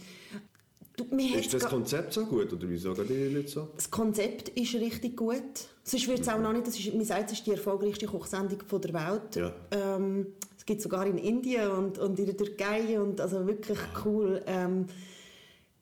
Du, 0.96 1.04
ist 1.14 1.52
das 1.52 1.64
Konzept 1.64 2.14
so 2.14 2.24
gut 2.24 2.50
oder 2.52 2.68
wieso 2.68 2.94
sagen 2.94 3.08
die 3.08 3.28
Leute 3.28 3.48
so? 3.48 3.68
Das 3.76 3.90
Konzept 3.90 4.48
ist 4.50 4.74
richtig 4.74 5.14
gut. 5.16 5.42
Sonst 5.82 6.08
wird 6.08 6.20
es 6.20 6.28
auch 6.28 6.38
noch 6.38 6.52
nicht, 6.52 6.66
das 6.66 6.78
ist, 6.78 6.94
man 6.94 7.04
sagt, 7.04 7.30
es 7.30 7.38
ist 7.38 7.46
die 7.46 7.50
erfolgreichste 7.50 8.06
Kochsendung 8.06 8.58
der 8.82 8.94
Welt. 8.94 9.36
Ja. 9.36 9.52
Ähm, 9.72 10.28
gibt 10.66 10.78
es 10.78 10.82
sogar 10.82 11.06
in 11.06 11.16
Indien 11.16 11.70
und, 11.70 11.98
und 11.98 12.18
in 12.18 12.26
der 12.26 12.36
Türkei 12.36 13.00
und 13.00 13.20
also 13.20 13.46
wirklich 13.46 13.78
cool. 14.04 14.42
Ähm, 14.46 14.86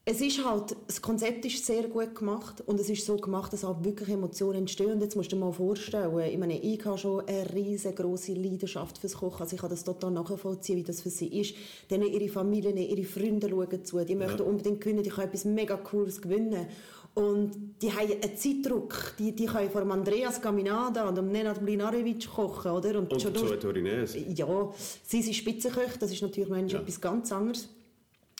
es 0.06 0.20
ist 0.20 0.44
halt, 0.44 0.76
das 0.86 1.00
Konzept 1.00 1.46
ist 1.46 1.64
sehr 1.64 1.84
gut 1.84 2.14
gemacht 2.14 2.62
und 2.66 2.78
es 2.78 2.90
ist 2.90 3.06
so 3.06 3.16
gemacht, 3.16 3.54
dass 3.54 3.64
auch 3.64 3.82
wirklich 3.82 4.10
Emotionen 4.10 4.58
entstehen. 4.58 4.92
Und 4.92 5.00
jetzt 5.00 5.16
musst 5.16 5.32
du 5.32 5.36
dir 5.36 5.40
mal 5.40 5.52
vorstellen, 5.52 6.18
ich 6.30 6.36
meine, 6.36 6.60
ich 6.60 6.84
habe 6.84 6.98
schon 6.98 7.26
eine 7.26 7.50
riesengroße 7.54 8.34
Leidenschaft 8.34 8.98
fürs 8.98 9.14
Kochen. 9.14 9.40
Also 9.40 9.56
ich 9.56 9.62
kann 9.62 9.70
das 9.70 9.82
total 9.82 10.10
nachvollziehen, 10.10 10.76
wie 10.76 10.82
das 10.82 11.00
für 11.00 11.08
sie 11.08 11.40
ist. 11.40 11.54
Dann 11.88 12.02
ihre 12.02 12.28
Familien, 12.28 12.76
ihre 12.76 13.04
Freunde 13.04 13.48
schauen 13.48 13.82
zu. 13.82 14.04
Die 14.04 14.14
möchten 14.14 14.40
ja. 14.40 14.44
unbedingt 14.44 14.82
gewinnen, 14.82 15.02
die 15.02 15.08
können 15.08 15.28
etwas 15.28 15.46
mega 15.46 15.78
Cooles 15.78 16.20
gewinnen. 16.20 16.66
Und 17.14 17.76
die 17.80 17.92
haben 17.92 18.10
einen 18.10 18.36
Zeitdruck. 18.36 19.14
Die, 19.18 19.32
die 19.32 19.46
können 19.46 19.70
vor 19.70 19.82
dem 19.82 19.92
Andreas 19.92 20.42
Caminada 20.42 21.08
und 21.08 21.16
dem 21.16 21.30
Nenad 21.30 21.62
Mlinarevic 21.62 22.28
kochen, 22.28 22.72
oder? 22.72 22.98
Und, 22.98 23.12
und 23.12 23.22
schon 23.22 23.32
durch... 23.32 23.58
Torinese. 23.60 24.18
Ja, 24.18 24.72
sie 25.04 25.22
sind 25.22 25.34
Spitzenköche, 25.34 25.98
das 25.98 26.10
ist 26.10 26.22
natürlich 26.22 26.50
noch 26.50 26.68
ja. 26.68 26.80
etwas 26.80 27.00
ganz 27.00 27.30
anderes. 27.30 27.68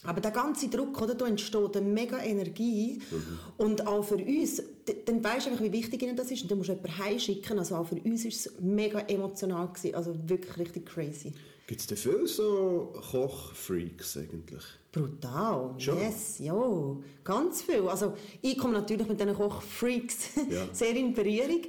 Aber 0.02 0.20
der 0.20 0.32
ganze 0.32 0.68
Druck, 0.68 1.00
oder, 1.00 1.14
da 1.14 1.26
entsteht 1.26 1.76
eine 1.76 1.88
mega 1.88 2.18
Energie. 2.18 3.00
Mhm. 3.10 3.38
Und 3.56 3.86
auch 3.86 4.02
für 4.02 4.16
uns, 4.16 4.62
dann 5.06 5.24
weisst 5.24 5.46
du 5.46 5.50
einfach, 5.50 5.64
wie 5.64 5.72
wichtig 5.72 6.02
ihnen 6.02 6.16
das 6.16 6.30
ist. 6.30 6.42
Und 6.42 6.50
dann 6.50 6.58
musst 6.58 6.68
du 6.68 6.74
jemanden 6.74 6.98
heimschicken. 6.98 7.58
Also 7.58 7.76
auch 7.76 7.86
für 7.86 7.94
uns 7.96 8.24
war 8.24 8.28
es 8.28 8.52
mega 8.60 9.00
emotional. 9.00 9.68
Gewesen. 9.68 9.94
Also 9.94 10.14
wirklich 10.28 10.58
richtig 10.58 10.86
crazy. 10.86 11.32
Gibt 11.66 11.80
es 11.80 11.86
da 11.86 11.96
viele 11.96 12.26
so 12.26 12.92
Kochfreaks 13.10 14.18
eigentlich? 14.18 14.64
Brutal, 14.94 15.74
Schon? 15.78 15.98
yes, 15.98 16.38
ja, 16.38 16.96
ganz 17.24 17.62
viel. 17.62 17.88
Also 17.88 18.14
ich 18.40 18.56
komme 18.56 18.74
natürlich 18.74 19.08
mit 19.08 19.18
diesen 19.18 19.34
Kochfreaks 19.34 20.36
ja. 20.48 20.68
sehr 20.72 20.94
in 20.94 21.12
Berührung, 21.12 21.62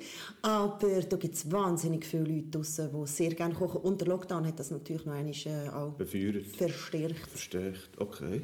aber 0.44 1.02
da 1.02 1.18
gibt 1.18 1.34
es 1.34 1.52
wahnsinnig 1.52 2.06
viele 2.06 2.26
Leute 2.26 2.50
draussen, 2.52 2.92
die 2.94 3.08
sehr 3.08 3.34
gerne 3.34 3.56
kochen. 3.56 3.82
Und 3.82 4.00
der 4.00 4.10
Lockdown 4.10 4.46
hat 4.46 4.60
das 4.60 4.70
natürlich 4.70 5.06
noch 5.06 5.14
einmal 5.14 5.34
äh, 5.34 5.70
auch 5.70 5.94
Befeuert. 5.94 6.46
verstärkt. 6.46 7.28
Verstärkt, 7.28 7.90
okay. 7.98 8.44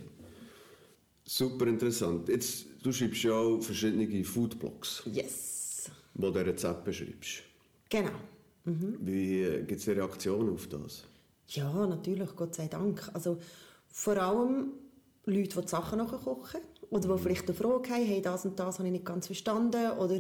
Super 1.26 1.68
interessant. 1.68 2.28
Jetzt, 2.28 2.66
du 2.82 2.92
schreibst 2.92 3.22
ja 3.22 3.34
auch 3.34 3.62
verschiedene 3.62 4.24
Foodblogs. 4.24 5.04
Yes. 5.14 5.92
Wo 6.16 6.32
du 6.32 6.40
Rezepte 6.44 6.82
beschreibst. 6.86 7.44
Genau. 7.88 8.10
Mhm. 8.66 8.98
Wie 9.00 9.44
äh, 9.44 9.64
gibt 9.64 9.80
es 9.80 9.88
Reaktionen 9.88 10.50
auf 10.56 10.68
das? 10.68 11.04
Ja, 11.50 11.86
natürlich, 11.86 12.36
Gott 12.36 12.56
sei 12.56 12.68
Dank. 12.68 13.08
Also 13.14 13.38
vor 13.92 14.18
allem 14.18 14.72
Leute, 15.26 15.56
die 15.56 15.62
die 15.62 15.68
Sachen 15.68 16.00
nachkochen 16.00 16.62
oder 16.90 17.02
die 17.02 17.08
mhm. 17.08 17.18
vielleicht 17.20 17.48
eine 17.48 17.54
Frage 17.54 17.90
haben, 17.90 18.06
hey, 18.06 18.22
das 18.22 18.46
und 18.46 18.60
das 18.60 18.80
habe 18.80 18.88
ich 18.88 18.94
nicht 18.94 19.06
ganz 19.06 19.28
verstanden 19.28 19.92
oder 19.98 20.20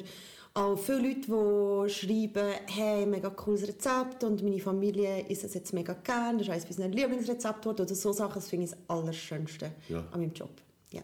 auch 0.54 0.78
viele 0.78 1.08
Leute, 1.08 1.22
die 1.22 1.90
schreiben, 1.90 2.54
hey, 2.68 3.06
mega 3.06 3.30
cooles 3.30 3.68
Rezept 3.68 4.24
und 4.24 4.44
meine 4.44 4.60
Familie 4.60 5.26
isst 5.30 5.46
es 5.46 5.54
jetzt 5.54 5.74
mega 5.74 5.94
gern, 5.94 6.38
das 6.38 6.48
ist 6.48 6.54
eines 6.54 6.78
meiner 6.78 6.94
Lieblingsrezepte 6.94 7.70
oder 7.70 7.88
so 7.88 8.12
Sachen, 8.12 8.36
das 8.36 8.50
finde 8.50 8.66
ich 8.66 8.72
das 8.72 8.80
Allerschönste 8.88 9.72
ja. 9.88 10.04
an 10.12 10.20
meinem 10.20 10.34
Job. 10.34 10.50
Ja. 10.92 11.02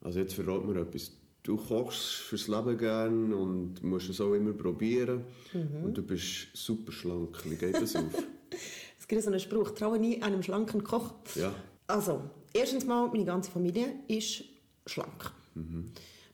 Also 0.00 0.18
jetzt 0.18 0.34
verraten 0.34 0.72
wir 0.72 0.82
etwas. 0.82 1.12
du 1.44 1.56
kochst 1.56 2.02
fürs 2.02 2.48
Leben 2.48 2.76
gern 2.76 3.32
und 3.32 3.82
musst 3.84 4.10
es 4.10 4.20
auch 4.20 4.34
immer 4.34 4.52
probieren. 4.52 5.24
Mhm. 5.52 5.84
Und 5.84 5.98
du 5.98 6.02
bist 6.02 6.48
super 6.54 6.90
schlank. 6.90 7.38
Wie 7.44 7.56
geht 7.56 7.74
das 7.74 7.96
auf? 7.96 8.04
Es 8.98 9.08
gibt 9.08 9.24
so 9.24 9.30
einen 9.30 9.40
Spruch, 9.40 9.72
traue 9.72 9.98
nie 9.98 10.22
einem 10.22 10.42
schlanken 10.42 10.84
Koch. 10.84 11.12
ja. 11.34 11.52
Also, 11.86 12.22
erstens 12.52 12.84
mal, 12.84 13.08
meine 13.08 13.24
ganze 13.24 13.50
Familie 13.50 13.94
ist 14.08 14.44
schlank. 14.86 15.32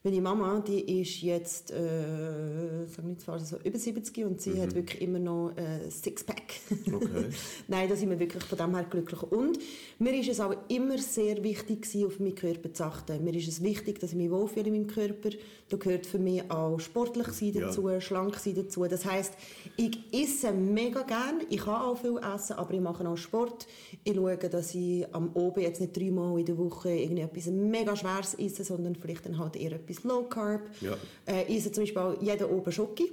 Meine 0.09 0.23
Mama, 0.23 0.61
die 0.67 1.03
ist 1.03 1.21
jetzt, 1.21 1.71
äh, 1.71 2.87
sag 2.87 3.05
nicht 3.05 3.23
falsch, 3.23 3.43
so 3.43 3.59
über 3.63 3.77
70 3.77 4.25
und 4.25 4.41
sie 4.41 4.59
hat 4.59 4.75
wirklich 4.75 5.03
immer 5.03 5.19
noch 5.19 5.53
äh, 5.55 5.91
Sixpack. 5.91 6.55
Okay. 6.87 7.27
Nein, 7.69 7.91
da 7.91 7.95
sind 7.95 8.09
wir 8.09 8.19
wirklich 8.19 8.43
von 8.45 8.57
dem 8.57 8.75
her 8.75 8.87
glücklich. 8.89 9.23
Und 9.25 9.59
mir 9.99 10.19
ist 10.19 10.31
es 10.31 10.41
auch 10.41 10.55
immer 10.69 10.97
sehr 10.97 11.43
wichtig 11.45 11.83
gewesen, 11.83 12.07
auf 12.07 12.21
meinen 12.21 12.35
Körper 12.35 12.73
zu 12.73 12.85
achten. 12.85 13.23
Mir 13.23 13.35
ist 13.35 13.49
es 13.49 13.63
wichtig, 13.63 14.01
dass 14.01 14.13
ich 14.13 14.17
mich 14.17 14.31
wohlfühle 14.31 14.69
in 14.69 14.73
meinem 14.73 14.87
Körper. 14.87 15.29
Da 15.69 15.77
gehört 15.77 16.07
für 16.07 16.19
mich 16.19 16.51
auch 16.51 16.81
sportlich 16.81 17.29
sein 17.29 17.53
Ja. 17.53 17.67
dazu, 17.67 17.91
schlank 18.01 18.37
sein 18.37 18.55
dazu. 18.55 18.87
Das 18.87 19.05
heisst, 19.05 19.35
ich 19.77 19.99
esse 20.11 20.53
mega 20.53 21.03
gern, 21.03 21.43
ich 21.51 21.59
kann 21.59 21.83
auch 21.83 21.99
viel 21.99 22.19
essen, 22.35 22.55
aber 22.55 22.73
ich 22.73 22.81
mache 22.81 23.07
auch 23.07 23.17
Sport. 23.19 23.67
Ich 24.05 24.15
schaue, 24.15 24.39
dass 24.39 24.75
ich 24.75 25.05
am 25.15 25.33
Oben 25.35 25.61
jetzt 25.61 25.83
nicht 25.83 25.95
dreimal 25.95 26.39
in 26.39 26.47
der 26.47 26.57
Woche 26.57 26.91
irgendwie 26.93 27.21
etwas 27.23 27.47
mega 27.49 27.95
Schweres 27.95 28.33
esse, 28.33 28.65
sondern 28.65 28.95
vielleicht 28.97 29.27
dann 29.27 29.37
halt 29.39 29.55
eher 29.57 29.73
etwas 29.73 29.98
Low 30.05 30.25
Carb. 30.25 30.63
Ja. 30.81 30.97
Äh, 31.27 31.45
ich 31.49 31.59
esse 31.59 31.73
zum 31.73 31.83
Beispiel 31.83 32.03
auch 32.03 32.23
jeden 32.23 32.49
Oben 32.49 32.73
Schoki. 32.73 33.13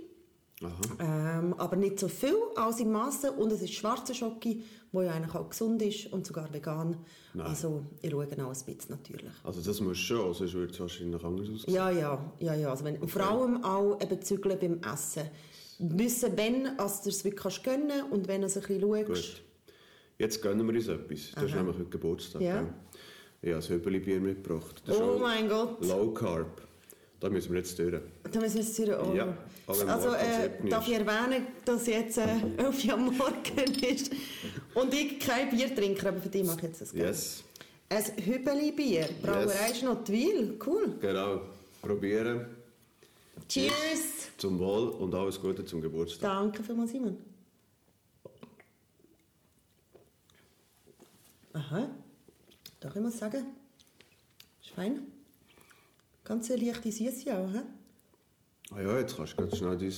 Aha. 0.64 1.40
Ähm, 1.40 1.54
aber 1.58 1.76
nicht 1.76 2.00
so 2.00 2.08
viel, 2.08 2.36
alles 2.56 2.80
im 2.80 2.92
Masse. 2.92 3.32
Und 3.32 3.52
es 3.52 3.62
ist 3.62 3.74
schwarzer 3.74 4.14
Schoki, 4.14 4.64
der 4.94 5.04
ja 5.04 5.12
eigentlich 5.12 5.36
auch 5.36 5.50
gesund 5.50 5.82
ist 5.82 6.12
und 6.14 6.26
sogar 6.26 6.52
vegan. 6.54 6.98
Nein. 7.34 7.46
Also 7.46 7.84
ich 8.02 8.10
schaue 8.10 8.26
auch 8.26 8.32
ein 8.32 8.46
bisschen 8.46 8.76
natürlich. 8.90 9.32
Also 9.44 9.62
das 9.62 9.82
musst 9.82 10.00
du 10.02 10.06
schon, 10.06 10.34
sonst 10.34 10.54
würde 10.54 10.74
es 10.74 10.80
wahrscheinlich 10.80 11.24
anders 11.24 11.50
aussehen. 11.50 11.74
Ja, 11.74 11.90
ja, 11.90 12.34
ja, 12.40 12.54
ja. 12.56 12.70
Also 12.70 12.86
wenn, 12.86 12.98
und 12.98 13.10
Vor 13.10 13.24
allem 13.24 13.64
auch 13.64 14.00
eben 14.02 14.22
zügeln 14.22 14.58
beim 14.58 14.80
Essen. 14.94 15.30
Wissen, 15.80 16.38
wenn 16.38 16.80
als 16.80 17.02
du 17.02 17.10
es 17.10 17.26
wirklich 17.26 17.42
kannst 17.44 17.64
gönnen 17.66 18.04
und 18.12 18.30
wenn 18.30 18.42
du 18.42 18.48
es 18.48 18.56
ein 18.56 18.64
bisschen 18.64 18.82
schaust. 18.82 19.08
Gut. 19.08 19.42
Jetzt 20.18 20.42
gönnen 20.42 20.66
wir 20.66 20.74
uns 20.74 20.88
etwas. 20.88 21.32
Du 21.32 21.42
hast 21.42 21.54
nämlich 21.56 21.76
heute 21.76 21.90
Geburtstag. 21.90 22.42
Ja. 22.42 22.62
gell? 22.62 22.74
Ich 23.42 23.52
habe 23.54 23.62
ein 23.62 23.70
Hübeli-Bier 23.70 24.22
mitgebracht. 24.22 24.82
Das 24.86 24.96
ist 24.96 25.02
Oh 25.02 25.20
mein 25.20 25.50
Gott. 25.50 25.86
Low 25.86 26.12
Carb. 26.14 26.65
Da 27.20 27.30
müssen 27.30 27.52
wir 27.52 27.60
jetzt 27.60 27.78
durch. 27.80 27.94
Da 28.32 28.40
müssen 28.40 28.56
wir 28.56 28.62
jetzt 28.64 28.80
wieder 28.80 29.08
oh. 29.08 29.14
Ja, 29.14 29.38
Also 29.68 30.14
äh, 30.14 30.50
darf 30.70 30.88
ich 30.88 30.94
erwähnen, 30.94 31.48
dass 31.64 31.88
jetzt 31.88 32.18
äh, 32.18 32.28
11 32.58 32.86
Uhr 32.86 32.94
am 32.94 33.06
Morgen 33.06 33.74
ist 33.90 34.12
und 34.74 34.94
ich 34.94 35.20
kein 35.20 35.50
Bier 35.50 35.74
trinke, 35.74 36.08
aber 36.10 36.22
für 36.22 36.30
dich 36.30 36.44
mache 36.44 36.58
ich 36.58 36.64
jetzt 36.64 36.82
das 36.82 36.92
gerne. 36.92 37.08
Yes, 37.10 37.44
Ein 37.90 38.04
Hübeli-Bier, 38.24 39.10
Brauerei 39.22 39.74
Schnottwil, 39.74 40.60
cool. 40.66 40.96
genau. 41.00 41.42
Probieren. 41.82 42.48
Cheers! 43.48 44.32
Zum 44.38 44.60
Wohl 44.60 44.90
und 44.90 45.14
alles 45.16 45.40
Gute 45.40 45.64
zum 45.64 45.82
Geburtstag. 45.82 46.22
Danke 46.22 46.64
vielmals, 46.64 46.92
Simon. 46.92 47.18
Aha, 51.54 51.88
doch, 52.82 52.96
ich 52.96 53.02
muss 53.02 53.18
sagen, 53.18 53.46
ist 54.62 54.72
fein. 54.72 55.15
Ganz 56.26 56.52
eine 56.52 56.66
leichte 56.66 56.92
Süße 56.92 57.38
auch, 57.38 57.54
hä? 57.54 57.62
Ah 58.72 58.82
ja, 58.82 59.00
jetzt 59.00 59.16
kannst 59.16 59.34
du 59.34 59.38
ganz 59.38 59.58
schnell 59.58 59.78
dein... 59.78 59.94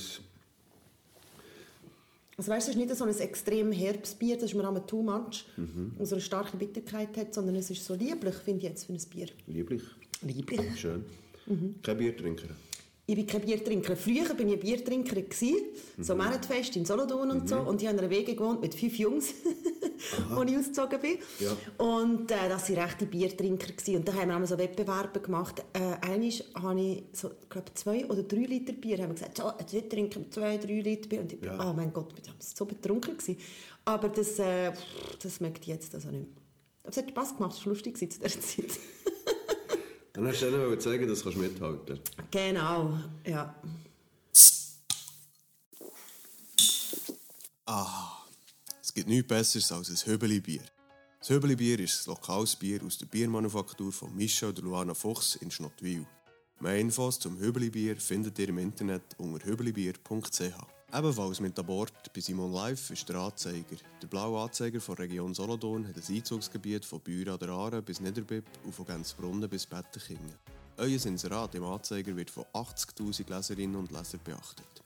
Also 2.36 2.52
weißt 2.52 2.68
du, 2.68 2.70
es 2.70 2.76
ist 2.76 2.84
nicht 2.86 2.94
so 2.94 3.04
ein 3.04 3.18
extrem 3.18 3.72
herbes 3.72 4.14
Bier, 4.14 4.36
das 4.36 4.44
ist 4.44 4.54
mir 4.54 4.64
einmal 4.64 4.86
too 4.86 5.02
much, 5.02 5.44
und 5.56 6.06
so 6.06 6.14
eine 6.14 6.22
starke 6.22 6.56
Bitterkeit 6.56 7.16
hat, 7.16 7.34
sondern 7.34 7.56
es 7.56 7.68
ist 7.68 7.84
so 7.84 7.94
lieblich, 7.94 8.34
finde 8.36 8.58
ich 8.58 8.64
jetzt, 8.68 8.84
für 8.84 8.92
ein 8.92 9.00
Bier. 9.10 9.26
Lieblich. 9.48 9.82
Lieblich. 10.22 10.78
Schön. 10.78 11.04
Mhm. 11.46 11.74
Kein 11.82 11.98
Biertrinker. 11.98 12.48
Ich 13.10 13.14
bin 13.16 13.26
kein 13.26 13.40
Biertrinker. 13.40 13.96
Früher 13.96 14.34
bin 14.34 14.48
ich 14.48 14.54
ein 14.56 14.60
Biertrinker, 14.60 15.14
gewesen, 15.22 15.56
so 15.98 16.14
Märzfest 16.14 16.76
in 16.76 16.84
Solothurn 16.84 17.30
und 17.30 17.48
so. 17.48 17.56
Und 17.60 17.80
ich 17.80 17.88
habe 17.88 17.96
in 17.96 18.04
einer 18.04 18.10
Wege 18.10 18.34
gewohnt 18.34 18.60
mit 18.60 18.74
fünf 18.74 18.98
Jungs, 18.98 19.32
als 20.36 20.50
ich 20.50 20.56
ausgezogen 20.58 21.00
bin. 21.00 21.16
Ja. 21.40 21.56
Und 21.82 22.30
äh, 22.30 22.50
das 22.50 22.68
waren 22.68 22.82
rechte 22.84 23.06
Biertrinker. 23.06 23.72
Gewesen. 23.72 23.96
Und 23.96 24.06
da 24.08 24.12
haben 24.12 24.28
wir 24.28 24.34
einmal 24.34 24.46
so 24.46 24.58
Wettbewerbe 24.58 25.20
gemacht. 25.20 25.64
Äh, 25.72 26.06
einmal 26.06 26.30
habe 26.62 26.80
ich 26.82 27.04
so, 27.14 27.30
glaube 27.48 27.72
zwei 27.72 28.04
oder 28.04 28.24
drei 28.24 28.40
Liter 28.44 28.74
Bier. 28.74 28.98
haben 28.98 29.08
wir 29.08 29.14
gesagt, 29.14 29.38
so, 29.38 29.52
jetzt 29.74 29.90
trinken 29.90 30.24
wir 30.26 30.30
zwei, 30.30 30.58
drei 30.58 30.80
Liter 30.80 31.08
Bier. 31.08 31.20
Und 31.22 31.32
ich 31.32 31.40
bin, 31.40 31.50
Ja. 31.50 31.70
oh 31.70 31.72
mein 31.72 31.90
Gott, 31.90 32.12
ich 32.20 32.28
war 32.28 32.34
so 32.38 32.66
betrunken. 32.66 33.16
Gewesen. 33.16 33.38
Aber 33.86 34.10
das, 34.10 34.38
äh, 34.38 34.70
das 35.22 35.40
möchte 35.40 35.62
ich 35.62 35.68
jetzt 35.68 35.94
also 35.94 36.10
nicht 36.10 36.26
mehr. 36.28 36.42
Aber 36.82 36.90
es 36.90 36.96
hat 36.98 37.08
Spass 37.08 37.34
gemacht, 37.34 37.56
es 37.58 37.64
war 37.64 37.72
lustig 37.72 37.96
zu 37.96 38.06
dieser 38.06 38.28
Zeit. 38.28 38.78
Dann 40.18 40.26
hast 40.26 40.42
du 40.42 40.50
denen 40.50 40.80
zeigen, 40.80 41.08
dass 41.08 41.22
du 41.22 41.30
mithalten 41.30 42.00
kannst. 42.16 42.32
genau, 42.32 42.98
ja. 43.24 43.54
Es 48.82 48.92
gibt 48.92 49.06
nichts 49.06 49.28
Besseres 49.28 49.70
als 49.70 49.90
ein 49.90 50.10
Höbeli-Bier. 50.10 50.62
Das 51.20 51.30
Höbeli-Bier 51.30 51.78
ist 51.78 52.08
ein 52.08 52.10
lokales 52.10 52.56
Bier 52.56 52.82
aus 52.84 52.98
der 52.98 53.06
Biermanufaktur 53.06 53.92
von 53.92 54.16
Michel 54.16 54.48
und 54.48 54.58
Luana 54.58 54.92
Fuchs 54.92 55.36
in 55.36 55.52
Schnottwil. 55.52 56.04
Mehr 56.58 56.78
Infos 56.78 57.20
zum 57.20 57.38
Höbeli-Bier 57.38 57.96
findet 57.98 58.40
ihr 58.40 58.48
im 58.48 58.58
Internet 58.58 59.04
unter 59.18 59.46
höbelibier.ch. 59.46 60.77
Ebenfalls 60.90 61.38
mit 61.40 61.58
an 61.58 61.66
Bord 61.66 61.92
bei 62.14 62.20
Simon 62.20 62.50
Live 62.50 62.90
ist 62.90 63.06
der 63.10 63.16
Anzeiger. 63.16 63.76
Der 64.00 64.06
blaue 64.06 64.40
Anzeiger 64.40 64.80
von 64.80 64.94
Region 64.94 65.34
Solothurn 65.34 65.86
hat 65.86 65.96
ein 65.96 66.16
Einzugsgebiet 66.16 66.82
von 66.82 67.00
Bühr 67.00 67.30
an 67.30 67.38
der 67.38 67.50
Aare 67.50 67.82
bis 67.82 68.00
Niederbipp 68.00 68.46
und 68.64 68.74
von 68.74 68.86
Gänzbrunnen 68.86 69.50
bis 69.50 69.66
Bettekingen. 69.66 70.34
Euer 70.78 71.04
Inserat 71.04 71.54
im 71.54 71.64
Anzeiger 71.64 72.16
wird 72.16 72.30
von 72.30 72.44
80'000 72.54 73.28
Leserinnen 73.28 73.76
und 73.76 73.92
Lesern 73.92 74.20
beachtet. 74.24 74.82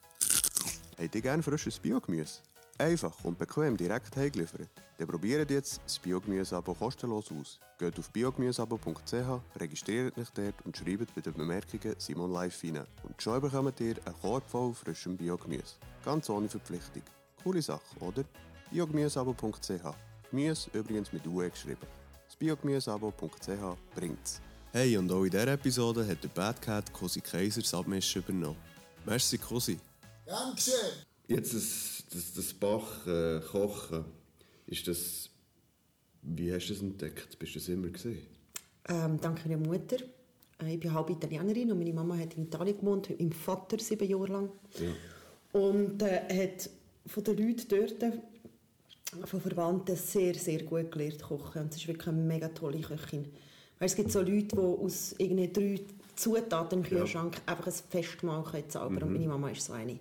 Habt 0.98 1.14
ihr 1.14 1.22
gerne 1.22 1.42
frisches 1.42 1.78
Biogemüse? 1.78 2.40
Einfach 2.78 3.22
und 3.22 3.38
bequem 3.38 3.76
direkt 3.76 4.16
heimgeliefert? 4.16 4.70
Dann 4.98 5.06
probiert 5.06 5.52
jetzt 5.52 5.80
das 5.84 6.00
Biogemüse-Abo 6.00 6.74
kostenlos 6.74 7.30
aus. 7.30 7.60
Geht 7.78 7.96
auf 8.00 8.10
biogemüseabo.ch, 8.10 9.60
registriert 9.60 10.18
euch 10.18 10.30
dort 10.30 10.54
und 10.64 10.76
schreibt 10.76 11.14
bei 11.14 11.20
den 11.20 11.34
Bemerkungen 11.34 11.94
Simon 11.98 12.32
Live 12.32 12.64
rein. 12.64 12.86
Und 13.04 13.22
schon 13.22 13.40
bekommt 13.40 13.78
ihr 13.78 13.96
einen 14.04 14.20
Korb 14.20 14.48
voll 14.50 14.74
frischem 14.74 15.16
Biogemüse. 15.16 15.76
Ganz 16.04 16.28
ohne 16.30 16.48
Verpflichtung. 16.48 17.02
Coole 17.42 17.62
Sache, 17.62 17.82
oder? 18.00 18.24
biogemüseabo.ch 18.70 19.94
Gemüse 20.30 20.70
übrigens 20.72 21.12
mit 21.12 21.26
UE 21.26 21.50
geschrieben. 21.50 21.86
Das 22.26 22.36
biogemüseabo.ch 22.36 23.76
bringt's. 23.94 24.40
Hey, 24.72 24.96
und 24.96 25.12
auch 25.12 25.24
in 25.24 25.30
dieser 25.30 25.48
Episode 25.48 26.06
hat 26.06 26.22
der 26.24 26.28
Bad 26.28 26.62
Cat 26.62 26.92
Cosi 26.92 27.20
Kaiser 27.20 27.60
das 27.60 27.74
Abmischen 27.74 28.22
übernommen. 28.22 28.56
Merci, 29.04 29.36
Cosi. 29.36 29.78
Geschehen. 30.54 30.74
Jetzt 31.28 31.54
das, 31.54 32.04
das, 32.10 32.32
das 32.32 32.54
Bach 32.54 33.06
äh, 33.06 33.40
kochen, 33.40 34.04
ist 34.66 34.88
das... 34.88 35.28
Wie 36.22 36.52
hast 36.52 36.68
du 36.68 36.72
das 36.74 36.82
entdeckt? 36.82 37.38
Bist 37.38 37.54
du 37.54 37.58
das 37.58 37.68
immer 37.68 37.88
gesehen? 37.88 38.26
Ähm, 38.88 39.20
dank 39.20 39.44
meiner 39.44 39.58
Mutter. 39.58 39.96
Äh, 40.62 40.74
Ich 40.74 40.80
bin 40.80 40.94
halb 40.94 41.10
Italienerin 41.10 41.72
und 41.72 41.78
meine 41.78 41.92
Mama 41.92 42.16
hat 42.16 42.34
in 42.34 42.44
Italien 42.44 42.78
gewohnt, 42.78 43.10
mit 43.10 43.20
meinem 43.20 43.32
Vater 43.32 43.78
sieben 43.78 44.08
Jahre 44.08 44.26
lang. 44.26 44.50
Ja. 44.78 44.90
Und 45.52 46.02
äh, 46.02 46.22
hat 46.30 46.70
von 47.06 47.24
den 47.24 47.36
Leuten 47.36 47.68
dort, 47.68 48.02
äh, 48.02 49.26
von 49.26 49.40
Verwandten, 49.40 49.96
sehr, 49.96 50.34
sehr 50.34 50.62
gut 50.62 50.90
gelernt 50.90 51.22
kochen. 51.22 51.62
Und 51.62 51.72
sie 51.72 51.80
ist 51.80 51.88
wirklich 51.88 52.08
eine 52.08 52.18
mega 52.18 52.48
tolle 52.48 52.80
Köchin. 52.80 53.26
Weil 53.78 53.86
es 53.86 53.94
gibt 53.94 54.12
so 54.12 54.20
Leute, 54.20 54.56
die 54.56 54.58
aus 54.58 55.14
irgendwie 55.18 55.52
drei 55.52 55.80
Zutaten 56.16 56.78
im 56.78 56.84
Kühlschrank 56.84 57.40
einfach 57.46 57.66
ein 57.66 57.72
Festmahl 57.90 58.44
können 58.44 58.70
zaubern 58.70 59.02
Und 59.02 59.12
meine 59.12 59.26
Mama 59.26 59.50
ist 59.50 59.64
so 59.64 59.72
eine. 59.72 59.98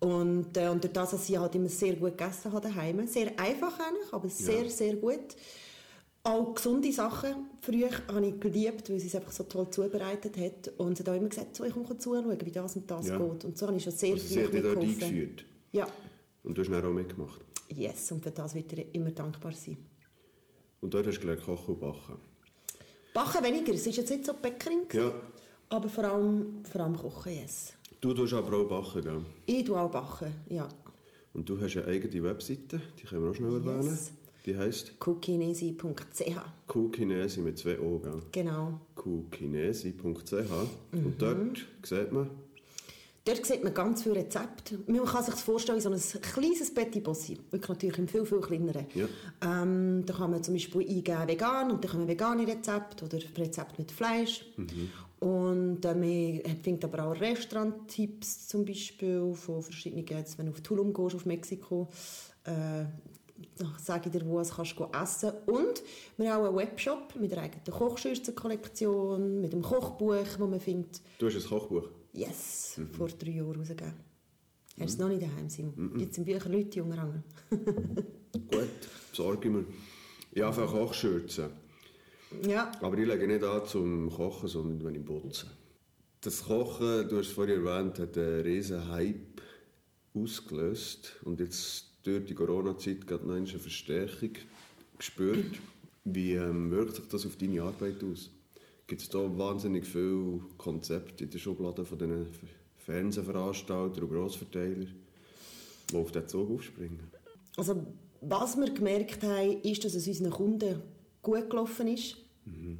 Und, 0.00 0.56
äh, 0.56 0.68
und 0.68 0.84
durch 0.84 0.92
das, 0.92 1.10
dass 1.10 1.26
sie 1.26 1.38
halt 1.38 1.54
immer 1.54 1.68
sehr 1.68 1.94
gut 1.96 2.16
gegessen 2.16 2.52
hat 2.52 2.64
daheim, 2.64 3.06
sehr 3.06 3.38
einfach 3.38 3.78
eigentlich, 3.80 4.12
aber 4.12 4.28
sehr, 4.28 4.70
sehr 4.70 4.94
gut. 4.94 5.34
Auch 6.28 6.54
gesunde 6.54 6.92
Sachen. 6.92 7.46
Früher 7.62 7.88
habe 8.08 8.26
ich 8.26 8.38
geliebt, 8.38 8.90
weil 8.90 9.00
sie 9.00 9.06
es 9.06 9.14
einfach 9.14 9.32
so 9.32 9.44
toll 9.44 9.70
zubereitet 9.70 10.36
hat. 10.36 10.72
Und 10.78 10.96
sie 10.96 11.02
hat 11.02 11.08
auch 11.10 11.14
immer 11.16 11.28
gesagt, 11.28 11.56
so, 11.56 11.64
ich 11.64 11.72
komme 11.72 11.96
zuschauen, 11.96 12.38
wie 12.44 12.50
das 12.50 12.76
und 12.76 12.90
das 12.90 13.08
Ja. 13.08 13.16
geht. 13.18 13.44
Und 13.46 13.56
so 13.56 13.66
habe 13.66 13.76
ich 13.78 13.82
schon 13.84 13.92
sehr 13.94 14.12
Also 14.12 14.26
sie 14.26 14.34
viel 14.34 14.70
hat 14.70 14.82
dich 14.82 15.02
eingeführt. 15.04 15.44
Ja, 15.72 15.86
Und 16.44 16.56
du 16.56 16.62
hast 16.62 16.70
dann 16.70 16.84
auch 16.84 16.92
mitgemacht. 16.92 17.40
yes. 17.68 18.12
Und 18.12 18.22
für 18.22 18.30
das 18.30 18.54
wird 18.54 18.72
ihr 18.74 18.94
immer 18.94 19.10
dankbar 19.10 19.52
sein. 19.52 19.78
Und 20.80 20.92
dort 20.94 21.06
hast 21.06 21.16
du 21.16 21.20
gelernt 21.22 21.44
kochen 21.44 21.74
und 21.74 21.80
backen. 21.80 22.16
Backen 23.14 23.44
weniger. 23.44 23.72
Es 23.74 23.86
ist 23.86 23.96
jetzt 23.96 24.10
nicht 24.10 24.24
so 24.26 24.34
Bäckerin, 24.34 24.82
Ja. 24.92 25.12
aber 25.70 25.88
vor 25.88 26.04
allem, 26.04 26.62
vor 26.70 26.80
allem 26.82 26.96
kochen, 26.96 27.32
yes. 27.32 27.72
Du 28.00 28.12
tust 28.14 28.34
aber 28.34 28.56
auch 28.58 28.68
backen, 28.68 29.02
gell? 29.02 29.20
Ich 29.46 29.64
tue 29.64 29.78
auch 29.80 29.90
backen, 29.90 30.32
ja. 30.50 30.68
Und 31.34 31.48
du 31.48 31.60
hast 31.60 31.76
eine 31.78 31.86
eigene 31.86 32.22
Webseite, 32.22 32.80
die 32.98 33.04
können 33.06 33.22
wir 33.24 33.30
auch 33.30 33.34
schnell 33.34 33.54
erwähnen. 33.54 33.82
Yes. 33.82 34.12
Die 34.48 34.56
heisst 34.56 34.98
cookinesi.ch 34.98 36.40
Kuhkinesi 36.66 37.40
mit 37.42 37.58
zwei 37.58 37.78
O, 37.78 37.98
gell? 37.98 38.22
Genau. 38.32 38.80
kuhkinesi.ch 38.94 40.50
und 40.92 41.14
dort 41.18 41.66
sieht 41.82 42.10
man, 42.12 42.30
Dort 43.26 43.44
sieht 43.44 43.62
man 43.62 43.74
ganz 43.74 44.04
viele 44.04 44.14
Rezepte. 44.14 44.78
Man 44.86 45.04
kann 45.04 45.22
sich 45.22 45.34
das 45.34 45.42
vorstellen 45.42 45.76
wie 45.76 45.82
so 45.82 45.90
ein 45.90 46.22
kleines 46.22 46.72
Petit 46.72 47.04
Bossi. 47.04 47.38
Wirklich 47.50 47.68
natürlich 47.68 47.98
im 47.98 48.08
viel, 48.08 48.24
viel 48.24 48.40
kleineren. 48.40 48.86
Ja. 48.94 49.06
Ähm, 49.42 50.06
da 50.06 50.14
kann 50.14 50.30
man 50.30 50.42
zum 50.42 50.54
Beispiel 50.54 50.80
eingeben 50.80 51.28
vegan 51.28 51.70
und 51.70 51.84
dann 51.84 51.90
kommen 51.90 52.08
vegane 52.08 52.46
Rezepte 52.46 53.04
oder 53.04 53.18
Rezepte 53.18 53.74
mit 53.76 53.92
Fleisch. 53.92 54.46
Und 55.20 55.84
äh, 55.84 55.94
man 55.94 56.56
findet 56.62 56.84
aber 56.86 57.04
auch 57.04 57.20
Restaurant-Tipps 57.20 58.48
zum 58.48 58.64
Beispiel 58.64 59.34
von 59.34 59.60
verschiedenen, 59.60 60.06
jetzt, 60.06 60.38
wenn 60.38 60.46
du 60.46 60.52
auf 60.52 60.62
Tulum 60.62 60.94
gehst, 60.94 61.16
auf 61.16 61.26
Mexiko, 61.26 61.88
äh, 62.44 62.86
sage 63.78 64.08
ich 64.08 64.12
dir, 64.12 64.26
wo 64.26 64.40
du 64.42 64.48
kannst 64.48 64.78
du 64.78 64.84
essen 64.92 65.32
Und 65.46 65.82
wir 66.16 66.32
haben 66.32 66.42
auch 66.42 66.48
einen 66.48 66.56
Webshop 66.56 67.14
mit 67.16 67.32
einer 67.32 67.42
eigenen 67.42 67.64
Kochschürzenkollektion, 67.64 69.40
mit 69.40 69.52
einem 69.52 69.62
Kochbuch, 69.62 70.16
das 70.24 70.38
man 70.38 70.60
findet. 70.60 71.00
Du 71.18 71.26
hast 71.26 71.36
ein 71.36 71.42
Kochbuch. 71.48 71.88
Yes, 72.12 72.80
vor 72.96 73.08
drei 73.08 73.30
Jahren 73.30 73.56
rausgegeben. 73.56 73.94
Hast 74.80 74.80
du 74.80 74.84
es 74.84 74.98
noch 74.98 75.08
nicht 75.08 75.22
daheim, 75.22 75.48
Simon? 75.48 75.98
Jetzt 75.98 76.14
sind 76.14 76.24
Bücher 76.24 76.48
Leute 76.48 76.78
junger 76.78 76.98
Rang. 76.98 77.22
Gut, 77.50 78.68
besorge 79.10 79.48
ich 79.48 79.54
mir. 79.54 79.64
Ja, 80.34 80.52
für 80.52 80.66
Kochschürzen. 80.66 81.50
Ja, 82.46 82.70
Aber 82.80 82.96
ich 82.98 83.06
lege 83.06 83.26
nicht 83.26 83.42
an 83.42 83.66
zum 83.66 84.10
Kochen, 84.10 84.48
sondern 84.48 84.84
wenn 84.84 85.00
ich 85.00 85.04
putze. 85.04 85.46
Das 86.20 86.44
Kochen, 86.44 87.08
du 87.08 87.18
hast 87.18 87.28
es 87.28 87.32
vorhin 87.32 87.64
erwähnt, 87.64 87.98
hat 87.98 88.18
einen 88.18 88.40
riesen 88.42 88.88
Hype 88.88 89.40
ausgelöst. 90.14 91.16
Und 91.24 91.40
jetzt 91.40 91.87
durch 92.08 92.26
die 92.26 92.34
Corona-Zeit 92.34 93.06
gerade 93.06 93.26
noch 93.26 93.34
eine 93.34 93.46
Verstärkung 93.46 94.30
gespürt. 94.96 95.58
Wie 96.04 96.32
ähm, 96.34 96.70
wirkt 96.70 96.96
sich 96.96 97.08
das 97.08 97.26
auf 97.26 97.36
deine 97.36 97.62
Arbeit 97.62 98.02
aus? 98.02 98.30
Gibt 98.86 99.02
es 99.02 99.08
da 99.08 99.18
wahnsinnig 99.38 99.84
viele 99.84 100.40
Konzepte 100.56 101.24
in 101.24 101.30
der 101.30 101.38
Schublade 101.38 101.84
von 101.84 101.98
diesen 101.98 102.26
Fernsehveranstaltern 102.78 104.04
und 104.04 104.10
Grossverteilern, 104.10 104.94
die 105.90 105.96
auf 105.96 106.10
diesen 106.10 106.28
Zug 106.28 106.50
aufspringen? 106.50 107.00
also 107.58 107.84
was 108.20 108.56
wir 108.56 108.72
gemerkt 108.72 109.22
haben, 109.22 109.60
ist, 109.62 109.84
dass 109.84 109.94
es 109.94 110.06
unseren 110.06 110.30
Kunden 110.30 110.80
gut 111.22 111.50
gelaufen 111.50 111.88
ist. 111.88 112.16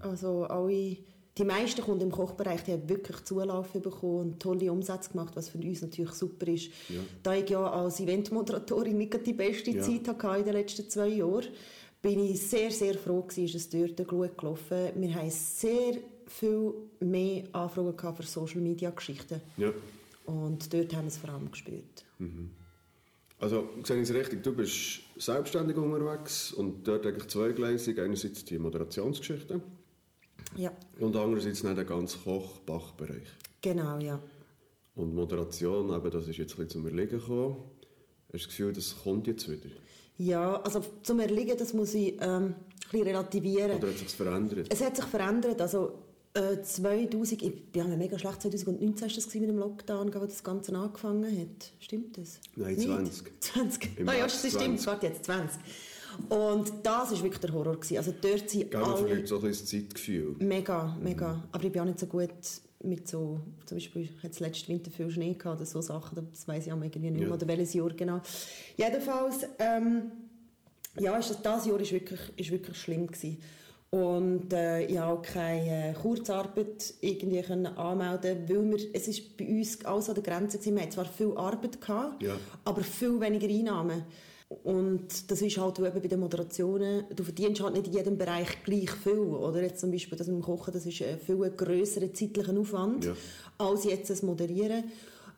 Also 0.01 0.45
alle, 0.45 0.97
die 1.38 1.45
meisten 1.45 1.83
Kunden 1.83 2.04
im 2.04 2.11
Kochbereich 2.11 2.64
die 2.64 2.73
haben 2.73 2.88
wirklich 2.88 3.25
Zulauf 3.25 3.73
bekommen 3.73 4.21
und 4.33 4.40
tolle 4.40 4.73
Umsätze 4.73 5.11
gemacht, 5.11 5.35
was 5.37 5.49
für 5.49 5.59
uns 5.59 5.83
natürlich 5.83 6.12
super 6.12 6.49
ist. 6.49 6.71
Ja. 6.88 7.00
Da 7.23 7.35
ich 7.35 7.49
ja 7.49 7.71
als 7.71 8.00
Eventmoderatorin 8.00 8.99
nicht 8.99 9.26
die 9.26 9.33
beste 9.33 9.71
Ja. 9.71 9.83
Zeit 9.83 10.09
hatte 10.09 10.38
in 10.38 10.45
den 10.45 10.54
letzten 10.54 10.88
zwei 10.90 11.09
Jahren, 11.09 11.47
bin 12.02 12.21
ich 12.21 12.40
sehr, 12.40 12.71
sehr 12.71 12.95
froh 12.95 13.23
gewesen, 13.23 13.45
ist 13.45 13.54
es 13.54 13.68
dort 13.71 14.09
gut 14.09 14.37
gelaufen. 14.37 14.90
Wir 14.95 15.14
haben 15.14 15.30
sehr 15.30 15.99
viel 16.26 16.75
mehr 17.00 17.45
Anfragen 17.52 17.97
gehabt 17.97 18.18
für 18.18 18.23
Social-Media-Geschichten. 18.25 19.40
Ja. 19.57 19.73
Und 20.26 20.73
dort 20.73 20.95
haben 20.95 21.04
wir 21.04 21.09
es 21.09 21.16
vor 21.16 21.30
allem 21.30 21.50
gespürt. 21.50 22.04
Also, 23.40 23.68
sehe 23.85 23.97
ich 23.97 24.02
es 24.02 24.14
richtig, 24.14 24.42
du 24.42 24.52
bist 24.52 25.00
selbstständig 25.16 25.76
unterwegs 25.76 26.52
und 26.52 26.87
dort 26.87 27.07
eigentlich 27.07 27.28
zweigleisig. 27.28 27.99
Einerseits 28.00 28.45
die 28.45 28.59
Moderationsgeschichte 28.59 29.61
Ja, 30.57 30.73
und 30.99 31.14
andererseits 31.17 31.62
dann 31.62 31.75
der 31.76 31.85
ganze 31.85 32.19
Koch-Bachbereich. 32.19 33.26
genau, 33.61 33.99
ja. 33.99 34.19
Und 34.95 35.14
Moderation, 35.14 35.95
eben, 35.95 36.11
das 36.11 36.26
ist 36.26 36.37
jetzt 36.38 36.52
ein 36.55 36.67
bisschen 36.67 36.83
zum 36.83 36.87
Erliegen 36.87 37.21
gekommen. 37.21 37.57
Hast 37.57 38.33
du 38.33 38.38
das 38.38 38.49
Gefühl, 38.49 38.73
das 38.73 38.97
kommt 39.02 39.26
jetzt 39.28 39.49
wieder? 39.49 39.71
Ja, 40.17 40.61
also 40.62 40.83
zum 41.02 41.21
Erliegen, 41.21 41.57
das 41.57 41.73
muss 41.73 41.95
ich 41.95 42.14
ähm, 42.21 42.47
ein 42.47 42.55
bisschen 42.90 43.07
relativieren. 43.07 43.78
Oder 43.78 43.88
hat 43.88 43.99
sich 43.99 44.09
verändert? 44.09 44.67
Es 44.71 44.81
hat 44.85 44.97
sich 44.97 45.05
verändert. 45.05 45.61
Also 45.61 45.93
äh, 46.35 46.61
2000, 46.61 47.43
ich 47.43 47.71
bin 47.71 47.88
ja 47.90 47.97
mega 47.97 48.19
schlecht, 48.19 48.43
2019 48.43 49.09
war 49.09 49.14
das 49.14 49.35
mit 49.35 49.49
dem 49.49 49.59
Lockdown, 49.59 50.12
wo 50.12 50.19
das 50.26 50.43
Ganze 50.43 50.75
angefangen 50.76 51.40
hat. 51.40 51.71
Stimmt 51.78 52.19
das? 52.19 52.40
Nein, 52.57 52.75
Nicht? 52.75 52.88
20. 52.88 53.40
20. 53.40 53.90
Im 54.00 54.09
Ah 54.09 54.12
ja, 54.14 54.19
März 54.21 54.43
das 54.43 54.50
stimmt, 54.50 54.81
20. 54.81 54.87
warte 54.88 55.07
jetzt, 55.07 55.25
20. 55.26 55.61
Und 56.29 56.73
das 56.83 57.11
war 57.13 57.23
wirklich 57.23 57.41
der 57.41 57.53
Horror. 57.53 57.77
Gewesen. 57.77 57.97
Also 57.99 58.13
dort 58.21 58.49
sind 58.51 58.71
Gell, 58.71 58.81
man 58.81 58.91
alle... 58.91 58.99
verliert 59.07 59.29
so 59.29 59.37
ein 59.37 59.42
bisschen 59.42 59.66
Zeitgefühl. 59.88 60.37
Mega, 60.40 60.97
mega. 61.03 61.42
Aber 61.53 61.64
ich 61.64 61.73
bin 61.73 61.83
auch 61.83 61.87
nicht 61.87 61.99
so 62.01 62.07
gut 62.07 62.31
mit 62.83 63.09
so, 63.09 63.40
zum 63.66 63.77
Beispiel 63.77 64.09
hat 64.23 64.31
es 64.33 64.40
letzten 64.40 64.69
Winter 64.73 64.90
viel 64.90 65.11
Schnee 65.11 65.35
gehabt 65.35 65.57
oder 65.57 65.66
so 65.66 65.81
Sachen, 65.81 66.29
das 66.31 66.47
weiß 66.47 66.66
ich 66.69 66.73
auch 66.73 66.77
irgendwie 66.81 67.11
nicht 67.11 67.19
mehr, 67.21 67.29
Ja. 67.29 67.35
oder 67.35 67.49
welches 67.49 67.75
Jahr 67.75 67.90
genau. 67.90 68.21
Jedenfalls, 68.77 69.47
ähm, 69.59 70.03
ja, 70.99 71.16
ist 71.19 71.31
das, 71.31 71.42
das 71.42 71.66
Jahr 71.66 71.81
ist 71.81 71.90
wirklich, 71.92 72.21
ist 72.37 72.51
wirklich 72.53 72.77
schlimm 72.77 73.07
gewesen. 73.09 73.38
Und 73.90 74.53
äh, 74.53 74.85
ich 74.85 74.99
habe 74.99 75.19
auch 75.19 75.23
keine 75.23 75.90
äh, 75.90 75.92
Kurzarbeit 75.95 76.95
irgendwie 77.01 77.40
können 77.42 77.66
anmelden, 77.66 78.47
weil 78.49 78.71
wir, 78.71 78.87
es 78.92 79.09
ist 79.09 79.37
bei 79.37 79.47
uns 79.49 79.85
alles 79.85 80.09
an 80.11 80.14
der 80.16 80.23
Grenze 80.25 80.59
gewesen. 80.59 80.75
Wir 80.77 80.83
hatten 80.83 80.92
zwar 80.92 81.07
viel 81.07 81.33
Arbeit 81.37 81.81
gehabt, 81.81 82.23
Ja. 82.23 82.37
aber 82.64 82.83
viel 82.83 83.19
weniger 83.19 83.49
Einnahmen. 83.49 84.05
Und 84.49 85.31
das 85.31 85.43
ist 85.43 85.59
halt 85.59 85.79
eben 85.79 86.01
bei 86.01 86.09
den 86.09 86.21
Moderationen, 86.21 87.05
du 87.15 87.23
verdienst 87.23 87.61
halt 87.63 87.75
nicht 87.75 87.87
in 87.89 87.93
jedem 87.93 88.17
Bereich 88.17 88.63
gleich 88.65 88.91
viel, 88.91 89.19
oder? 89.19 89.61
Jetzt 89.63 89.81
zum 89.81 89.91
Beispiel 89.91 90.17
das 90.17 90.27
mit 90.27 90.37
dem 90.37 90.43
Kochen, 90.43 90.73
das 90.73 90.87
ist 90.87 91.03
ein 91.03 91.19
viel 91.19 91.37
grösserer 91.51 92.13
zeitlicher 92.15 92.59
Aufwand, 92.59 93.05
Ja. 93.05 93.15
als 93.59 93.85
jetzt 93.85 94.09
das 94.09 94.23
Moderieren. 94.23 94.85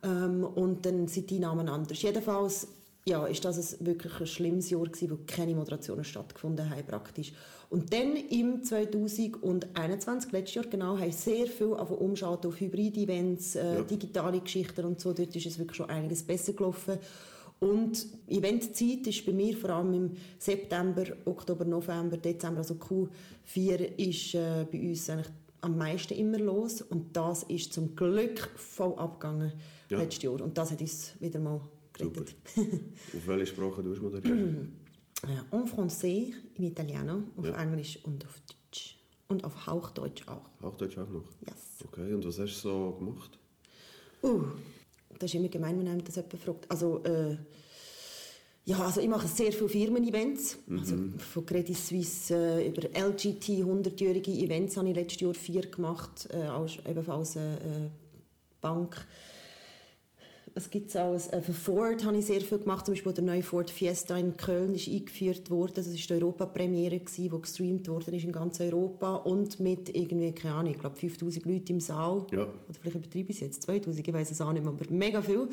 Ähm, 0.04 0.44
und 0.44 0.86
dann 0.86 1.08
sind 1.08 1.28
die 1.28 1.36
Einnahmen 1.36 1.68
anders. 1.68 2.00
Jedenfalls, 2.00 2.68
ja, 3.04 3.26
ist 3.26 3.44
das 3.44 3.80
ein, 3.80 3.84
wirklich 3.86 4.12
ein 4.20 4.26
schlimmes 4.28 4.70
Jahr 4.70 4.84
gewesen, 4.84 5.10
wo 5.10 5.18
keine 5.26 5.54
Moderationen 5.56 6.04
stattgefunden 6.04 6.70
haben, 6.70 6.86
praktisch. 6.86 7.32
Und 7.68 7.92
dann 7.92 8.14
im 8.16 8.62
2021, 8.62 10.30
letztes 10.32 10.54
Jahr 10.54 10.66
genau, 10.66 10.96
haben 10.98 11.12
sehr 11.12 11.46
viel 11.48 11.72
auf 11.74 11.90
umschalten 11.90 12.48
auf 12.48 12.60
Hybrid-Events, 12.60 13.56
äh, 13.56 13.74
Ja. 13.74 13.82
digitale 13.82 14.40
Geschichten 14.40 14.84
und 14.84 15.00
so. 15.00 15.12
Dort 15.12 15.34
ist 15.34 15.46
es 15.46 15.58
wirklich 15.58 15.76
schon 15.76 15.90
einiges 15.90 16.22
besser 16.22 16.52
gelaufen. 16.52 16.98
Und 17.60 18.06
Eventzeit 18.26 19.06
ist 19.06 19.24
bei 19.26 19.32
mir 19.32 19.54
vor 19.56 19.70
allem 19.70 19.92
im 19.92 20.10
September, 20.38 21.04
Oktober, 21.26 21.64
November, 21.66 22.16
Dezember, 22.16 22.58
also 22.58 22.74
Q4 22.74 23.96
ist 23.98 24.34
äh, 24.34 24.66
bei 24.70 24.80
uns 24.88 25.10
eigentlich 25.10 25.28
am 25.60 25.76
meisten 25.76 26.14
immer 26.14 26.38
los. 26.38 26.80
Und 26.80 27.14
das 27.14 27.42
ist 27.44 27.72
zum 27.74 27.94
Glück 27.94 28.50
voll 28.56 28.94
abgegangen 28.94 29.52
Ja. 29.90 29.98
letztes 29.98 30.22
Jahr. 30.22 30.40
Und 30.40 30.56
das 30.56 30.70
hat 30.70 30.80
uns 30.80 31.12
wieder 31.20 31.38
mal 31.38 31.60
gerettet. 31.92 32.34
Auf 32.56 33.26
welche 33.26 33.46
Sprache 33.46 33.82
du 33.82 33.90
moderieren? 34.00 34.72
Ja, 35.28 35.44
en 35.58 35.66
français, 35.66 36.32
in 36.54 36.64
Italiano, 36.64 37.24
auf 37.36 37.44
Ja. 37.44 37.62
Englisch 37.62 37.98
und 38.04 38.24
auf 38.24 38.40
Deutsch. 38.48 38.96
Und 39.28 39.44
auf 39.44 39.66
Hauchdeutsch 39.66 40.26
auch. 40.28 40.48
Hochdeutsch 40.62 40.96
auch 40.96 41.08
noch? 41.10 41.24
Yes. 41.46 41.84
Okay, 41.86 42.14
und 42.14 42.24
was 42.24 42.38
hast 42.38 42.64
du 42.64 42.68
so 42.68 42.92
gemacht? 42.98 43.38
Uh, 44.22 44.44
das 45.20 45.30
ist 45.30 45.34
immer 45.34 45.48
gemein, 45.48 45.78
wenn 45.78 45.88
einem 45.88 46.04
das 46.04 46.16
jemand 46.16 46.34
fragt. 46.42 46.70
Also, 46.70 47.02
äh, 47.04 47.36
ja, 48.64 48.78
also 48.80 49.00
ich 49.00 49.08
mache 49.08 49.28
sehr 49.28 49.52
viele 49.52 49.68
Firmen-Events. 49.68 50.58
Also 50.70 50.96
von 51.18 51.46
Credit 51.46 51.76
Suisse 51.76 52.34
äh, 52.34 52.68
über 52.68 52.82
LGT, 52.82 53.62
100-jährige 53.62 54.30
Events 54.32 54.76
habe 54.76 54.88
ich 54.88 54.96
letztes 54.96 55.20
Jahr 55.20 55.34
vier 55.34 55.62
gemacht. 55.62 56.28
Äh, 56.32 56.42
als, 56.42 56.78
ebenfalls 56.88 57.36
eine 57.36 57.56
äh, 57.56 57.90
Bank. 58.60 59.06
Es 60.54 60.68
gibt 60.68 60.94
alles. 60.96 61.28
Äh, 61.28 61.40
für 61.42 61.52
Ford 61.52 62.04
habe 62.04 62.16
ich 62.16 62.26
sehr 62.26 62.40
viel 62.40 62.58
gemacht. 62.58 62.86
Zum 62.86 62.94
Beispiel 62.94 63.12
der 63.12 63.24
neue 63.24 63.42
Ford 63.42 63.70
Fiesta 63.70 64.16
in 64.16 64.36
Köln 64.36 64.74
ist 64.74 64.88
eingeführt 64.88 65.50
worden. 65.50 65.72
Das 65.76 65.86
war 65.86 65.94
die 65.94 66.12
Europapremiere, 66.12 67.00
die 67.00 67.28
gestreamt 67.28 67.88
worden 67.88 68.14
ist 68.14 68.24
in 68.24 68.32
ganz 68.32 68.60
Europa. 68.60 69.16
Und 69.16 69.60
mit 69.60 69.94
irgendwie, 69.94 70.32
keine 70.32 70.54
Ahnung, 70.54 70.72
ich 70.72 70.78
glaube 70.78 70.96
5000 70.96 71.46
Leuten 71.46 71.72
im 71.72 71.80
Saal. 71.80 72.26
Ja. 72.32 72.42
Oder 72.42 72.78
vielleicht 72.80 72.96
übertreibe 72.96 73.30
ich 73.30 73.36
es 73.36 73.40
jetzt, 73.40 73.62
2000, 73.62 74.06
ich 74.06 74.12
weiß 74.12 74.30
es 74.30 74.40
auch 74.40 74.52
nicht 74.52 74.64
mehr, 74.64 74.72
aber 74.72 74.84
mega 74.90 75.22
viel. 75.22 75.48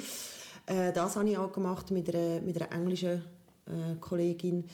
Äh, 0.65 0.91
das 0.93 1.15
habe 1.15 1.29
ich 1.29 1.37
auch 1.37 1.51
gemacht 1.51 1.91
mit 1.91 2.13
einer, 2.13 2.41
mit 2.41 2.59
einer 2.61 2.71
englischen 2.71 3.23
äh, 3.67 3.95
Kollegin. 3.99 4.65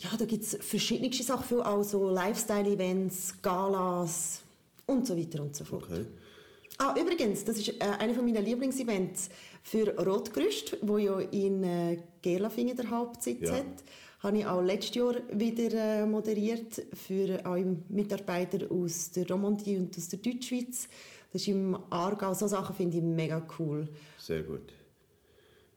Ja, 0.00 0.10
da 0.16 0.24
gibt 0.24 0.44
es 0.44 0.56
verschiedene 0.60 1.12
Sachen, 1.12 1.44
viel 1.44 1.60
auch 1.60 1.82
so 1.82 2.08
Lifestyle-Events, 2.10 3.42
Galas 3.42 4.42
und 4.86 5.06
so 5.06 5.16
weiter 5.16 5.42
und 5.42 5.56
so 5.56 5.64
fort. 5.64 5.84
Okay. 5.84 6.06
Ah, 6.80 6.94
übrigens, 6.96 7.44
das 7.44 7.58
ist 7.58 7.68
äh, 7.80 7.84
einer 7.98 8.14
von 8.14 8.24
meinen 8.24 8.44
Lieblingsevents 8.44 9.30
für 9.64 9.96
Rotgerüst, 9.98 10.76
wo 10.82 10.96
ja 10.98 11.18
in 11.18 11.64
äh, 11.64 11.98
Gerlafingen 12.22 12.76
der 12.76 12.88
Hauptsitz 12.90 13.48
Ja. 13.48 13.56
hat. 13.56 13.66
Habe 14.20 14.38
ich 14.38 14.46
auch 14.46 14.62
letztes 14.62 14.94
Jahr 14.94 15.14
wieder 15.32 15.72
äh, 16.02 16.06
moderiert 16.06 16.80
für 16.94 17.44
alle 17.44 17.76
Mitarbeiter 17.88 18.70
aus 18.70 19.10
der 19.10 19.28
Romandie 19.28 19.76
und 19.76 19.96
aus 19.96 20.08
der 20.08 20.20
Deutschschweiz. 20.20 20.88
Das 21.32 21.42
ist 21.42 21.48
im 21.48 21.76
Aargau. 21.90 22.32
So 22.34 22.46
Sachen 22.46 22.74
finde 22.74 22.98
ich 22.98 23.02
mega 23.02 23.44
cool. 23.58 23.88
Sehr 24.16 24.42
gut. 24.44 24.72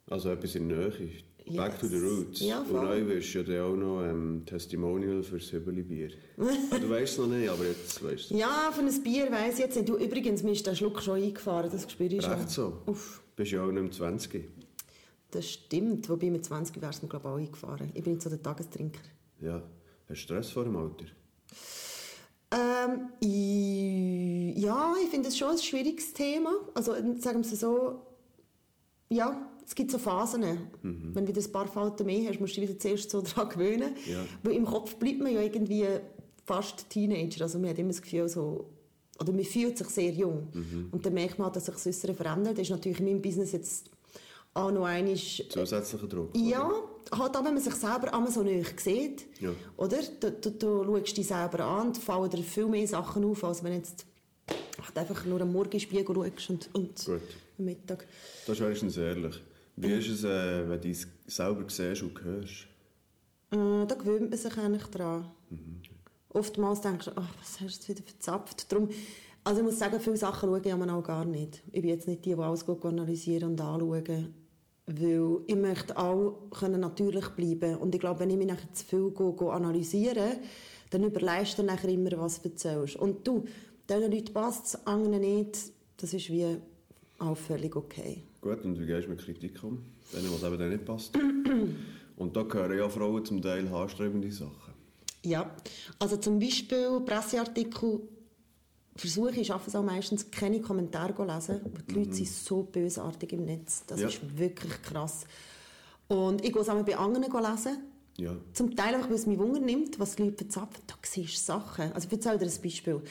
Also 0.07 0.29
etwas 0.29 0.55
in 0.55 0.69
der 0.69 0.91
Nähe. 1.51 1.57
Back 1.57 1.79
to 1.79 1.87
the 1.87 1.95
Yes. 1.95 2.03
roots. 2.03 2.39
Ja, 2.41 2.59
Und 2.59 2.67
voll. 2.67 2.85
neu 2.85 3.07
wirst 3.07 3.33
du 3.35 3.39
ja 3.41 3.63
auch 3.65 3.75
noch 3.75 4.01
ähm, 4.03 4.43
Testimonial 4.45 5.21
für 5.23 5.37
das 5.37 5.51
Hübeli-Bier. 5.51 6.09
ah, 6.71 6.77
du 6.79 6.89
weißt 6.89 7.13
es 7.13 7.17
noch 7.19 7.27
nicht, 7.27 7.49
aber 7.49 7.65
jetzt 7.65 8.03
weißt 8.03 8.31
du 8.31 8.35
Ja, 8.37 8.71
für 8.73 8.81
ein 8.81 9.03
Bier 9.03 9.31
weiss 9.31 9.55
ich 9.55 9.59
jetzt 9.59 9.75
nicht. 9.77 9.89
Du, 9.89 9.97
übrigens, 9.97 10.43
mir 10.43 10.51
ist 10.51 10.65
der 10.65 10.75
Schluck 10.75 11.01
schon 11.01 11.21
eingefahren, 11.21 11.69
das 11.71 11.89
spüre 11.91 12.15
ich 12.15 12.23
schon. 12.23 12.33
Recht 12.33 12.49
so. 12.49 12.81
Uff, 12.87 13.21
Bist 13.35 13.51
ja 13.51 13.63
auch 13.63 13.71
nicht 13.71 13.81
mehr 13.81 13.91
20. 13.91 14.45
das 15.31 15.49
stimmt. 15.49 16.09
Wobei 16.09 16.29
mit 16.29 16.43
20 16.45 16.81
wäre 16.81 16.91
es 16.91 17.01
mir, 17.01 17.07
glaube 17.09 17.27
ich, 17.27 17.31
auch 17.33 17.37
eingefahren. 17.37 17.91
Ich 17.93 18.03
bin 18.03 18.13
nicht 18.13 18.21
so 18.23 18.29
der 18.29 18.41
Tagestrinker. 18.41 18.99
Ja. 19.39 19.61
Hast 20.09 20.09
du 20.09 20.15
Stress 20.15 20.49
vor 20.51 20.63
dem 20.65 20.75
Alter? 20.75 21.05
Ähm, 22.53 23.09
ich, 23.21 24.61
ja, 24.61 24.93
ich 25.01 25.09
finde 25.09 25.29
es 25.29 25.37
schon 25.37 25.51
ein 25.51 25.57
schwieriges 25.57 26.13
Thema. 26.13 26.51
Also 26.73 26.93
sagen 27.19 27.43
wir 27.43 27.51
es 27.53 27.59
so, 27.59 28.01
ja, 29.09 29.49
es 29.65 29.76
gibt 29.76 29.91
so 29.91 29.97
Phasen. 29.97 30.41
Mhm. 30.82 31.12
Wenn 31.13 31.26
du 31.26 31.36
wieder 31.36 31.45
ein 31.45 31.52
paar 31.52 31.67
Falten 31.67 32.06
mehr 32.06 32.30
hast, 32.30 32.39
musst 32.39 32.58
du 32.58 32.62
dich 32.62 32.69
wieder 32.69 32.80
zuerst 32.80 33.10
so 33.10 33.21
daran 33.36 33.50
gewöhnen. 33.50 33.95
Ja. 34.10 34.24
Weil 34.43 34.54
im 34.54 34.65
Kopf 34.65 34.95
bleibt 34.95 35.19
man 35.19 35.34
ja 35.34 35.41
irgendwie 35.41 35.86
fast 36.45 36.89
Teenager. 36.89 37.43
Also 37.43 37.60
man 37.60 37.69
hat 37.69 37.80
immer 37.80 37.89
das 37.89 38.02
Gefühl, 38.02 38.28
so, 38.28 38.65
oder 39.19 39.32
man 39.32 39.43
fühlt 39.43 39.78
sich 39.78 39.88
sehr 39.88 40.12
jung. 40.12 40.47
Mhm. 40.54 40.89
Und 40.91 41.06
dann 41.06 41.13
merkt 41.13 41.39
man 41.39 41.52
dass 41.54 41.65
sich 41.65 41.74
das 41.74 41.88
Äußere 41.88 42.13
verändert. 42.13 42.58
Das 42.58 42.63
ist 42.63 42.71
natürlich 42.71 43.00
in 43.00 43.06
meinem 43.06 43.21
Business 43.21 43.52
jetzt 43.52 43.89
auch 44.54 44.71
noch 44.71 44.86
einmal... 44.86 45.15
Zusätzlicher 45.15 46.08
Druck. 46.08 46.30
Ja, 46.36 46.69
halt 47.12 47.38
auch 47.38 47.45
wenn 47.45 47.54
man 47.54 47.63
sich 47.63 47.74
selber 47.76 48.13
einmal 48.13 48.32
so 48.32 48.43
nahe 48.43 48.65
sieht. 48.76 49.26
Ja. 49.39 49.52
Oder? 49.78 50.00
Du, 50.19 50.32
du, 50.32 50.52
du 50.52 50.84
schaust 50.84 51.17
dich 51.17 51.28
selber 51.28 51.63
an 51.63 51.88
und 51.88 51.97
fallen 51.97 52.30
dir 52.30 52.43
viel 52.43 52.67
mehr 52.67 52.88
Sachen 52.88 53.24
auf, 53.24 53.43
als 53.43 53.63
wenn 53.63 53.71
du 53.71 53.78
jetzt 53.78 54.06
halt 54.82 54.97
einfach 54.97 55.26
nur 55.26 55.39
am 55.41 55.52
Morgenspiegel 55.52 56.15
schaust 56.15 56.50
und, 56.50 56.69
und 56.74 57.06
Gut. 57.06 57.21
am 57.60 57.65
Mittag. 57.65 58.06
Das 58.45 58.58
ist 58.58 58.63
wenigstens 58.63 58.97
ehrlich. 58.97 59.41
Wie 59.82 59.94
ist 59.94 60.10
es, 60.10 60.24
äh, 60.24 60.70
wenn 60.70 60.80
du 60.80 60.89
es 60.89 61.08
selber 61.26 61.65
siehst 61.67 62.04
und 62.04 62.24
hörst? 62.24 62.67
Äh, 63.52 63.88
da 63.88 63.96
gewöhnt 63.96 64.30
man 64.30 64.38
sich 64.38 64.56
eigentlich 64.58 64.84
dran. 64.84 65.32
Oftmals 66.30 66.82
denkst 66.82 67.06
du, 67.06 67.12
ach, 67.15 67.34
was 67.39 67.60
hast 67.60 67.84
du 67.84 67.94
wieder 67.94 68.04
verzapft? 68.04 68.72
Darum, 68.72 68.89
also 69.44 69.60
ich 69.60 69.65
muss 69.65 69.80
sagen, 69.80 70.00
viele 70.00 70.17
Sachen 70.17 70.50
schaue 70.50 70.62
ich 70.63 70.72
auch 70.72 71.04
gar 71.04 71.26
nicht. 71.26 71.63
Ich 71.72 71.82
bin 71.82 71.89
jetzt 71.89 72.08
nicht 72.08 72.24
die, 72.26 72.36
die 72.36 72.39
alles 72.39 72.63
gut 72.63 72.86
analysieren 72.86 73.52
und 73.52 73.62
anschauen. 73.62 74.34
Weil 74.86 75.41
ich 75.48 75.56
möchte 75.56 75.98
auch 75.98 76.50
können 76.52 76.82
natürlich 76.82 77.28
bleiben 77.30 77.78
Und 77.78 77.96
ich 77.96 78.02
glaube, 78.02 78.20
wenn 78.20 78.30
ich 78.30 78.38
mich 78.38 78.48
nachher 78.48 78.72
zu 78.74 78.86
viel 78.86 79.10
go, 79.10 79.34
go 79.34 79.50
analysiere, 79.50 80.38
dann 80.91 81.04
überleist 81.04 81.58
du 81.58 81.63
nachher 81.63 81.89
immer, 81.89 82.12
was 82.20 82.39
du 82.39 82.50
erzählst. 82.50 82.98
Und 82.98 83.28
du, 83.28 83.46
diesen 83.89 84.12
Leuten 84.12 84.34
passt 84.34 84.65
es, 84.67 84.88
anderen 84.88 85.22
nicht. 85.22 85.58
Das 85.98 86.13
ist 86.13 86.30
wie 86.30 86.58
auch 87.17 87.36
völlig 87.36 87.76
okay. 87.76 88.24
Gut, 88.41 88.63
und 88.65 88.80
wie 88.80 88.88
gehst 88.88 89.06
du 89.06 89.12
mit 89.12 89.19
Kritik 89.23 89.63
um? 89.63 89.84
Denen, 90.13 90.32
was 90.34 90.43
eben 90.43 90.58
dann 90.58 90.69
nicht 90.69 90.84
passt. 90.86 91.15
und 92.17 92.36
da 92.36 92.41
gehören 92.41 92.77
ja 92.77 92.89
Frauen 92.89 93.23
zum 93.23 93.41
Teil 93.41 93.69
haarsträubende 93.69 94.32
Sachen. 94.32 94.73
Ja, 95.23 95.56
also 95.99 96.17
zum 96.17 96.39
Beispiel 96.39 96.99
Presseartikel 97.06 97.99
versuche 98.95 99.39
ich, 99.39 99.47
schaffe 99.47 99.69
es 99.69 99.75
auch 99.75 99.84
meistens, 99.84 100.32
keine 100.32 100.60
Kommentare 100.60 101.15
zu 101.15 101.23
lesen, 101.23 101.62
weil 101.71 101.84
die 101.88 101.93
Leute 101.93 102.13
sind 102.15 102.27
so 102.27 102.63
bösartig 102.63 103.32
im 103.34 103.45
Netz. 103.45 103.84
Das 103.86 103.99
Ja. 103.99 104.08
ist 104.08 104.38
wirklich 104.38 104.82
krass. 104.82 105.25
Und 106.08 106.43
ich 106.43 106.51
gehe 106.51 106.62
es 106.62 106.69
auch 106.69 106.84
bei 106.84 106.97
anderen 106.97 107.32
lesen. 107.32 107.77
Ja. 108.17 108.36
Zum 108.54 108.76
Teil 108.76 108.95
auch, 108.95 109.08
weil 109.08 109.15
es 109.15 109.26
mich 109.26 109.39
Wunder 109.39 109.60
nimmt, 109.60 110.00
was 110.00 110.15
die 110.15 110.24
Leute 110.24 110.38
verzapfen. 110.43 110.84
Da 110.86 110.95
siehst 111.02 111.38
du 111.38 111.54
Sachen. 111.54 111.91
Also 111.93 112.08
ich 112.08 112.13
erzähle 112.13 112.38
dir 112.39 112.45
ein 112.45 112.62
Beispiel. 112.62 113.02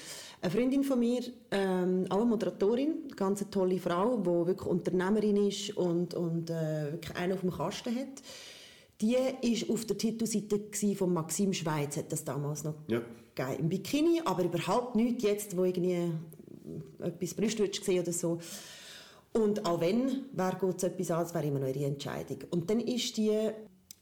Eine 0.43 0.51
Freundin 0.51 0.85
von 0.85 0.99
mir, 0.99 1.21
ähm, 1.51 2.07
auch 2.11 2.19
eine 2.19 2.27
Moderatorin, 2.27 2.95
eine 3.07 3.17
ganz 3.17 3.45
tolle 3.51 3.79
Frau, 3.79 4.19
die 4.19 4.47
wirklich 4.47 4.69
Unternehmerin 4.69 5.49
ist 5.49 5.77
und, 5.77 6.15
und 6.15 6.51
äh, 6.51 6.93
wirklich 6.93 7.17
einen 7.17 7.33
auf 7.33 7.41
dem 7.41 7.51
Kasten 7.51 7.97
hat. 7.97 8.23
Die 9.01 9.15
war 9.15 9.75
auf 9.75 9.85
der 9.87 9.97
Titelseite 9.97 10.95
von 10.95 11.13
Maxim 11.13 11.53
Schweiz, 11.55 11.97
hat 11.97 12.13
das 12.13 12.23
damals 12.23 12.65
noch 12.65 12.75
Ja. 12.89 13.01
gegeben. 13.35 13.59
Im 13.61 13.69
Bikini, 13.71 14.21
aber 14.25 14.45
überhaupt 14.45 14.95
nicht 14.95 15.23
jetzt, 15.23 15.57
wo 15.57 15.65
irgendwie 15.65 16.13
etwas 16.99 17.35
Brüste 17.35 17.67
gesehen 17.67 18.03
oder 18.03 18.13
so. 18.13 18.39
Und 19.33 19.65
auch 19.65 19.81
wenn, 19.81 20.25
wer 20.33 20.53
geht 20.61 20.81
so 20.81 20.87
etwas 20.89 21.11
an, 21.13 21.25
es 21.25 21.35
wäre 21.35 21.47
immer 21.47 21.61
noch 21.61 21.69
ihre 21.69 21.85
Entscheidung. 21.87 22.39
Und 22.51 22.69
dann 22.69 22.81
ist 22.81 23.17
die, 23.17 23.31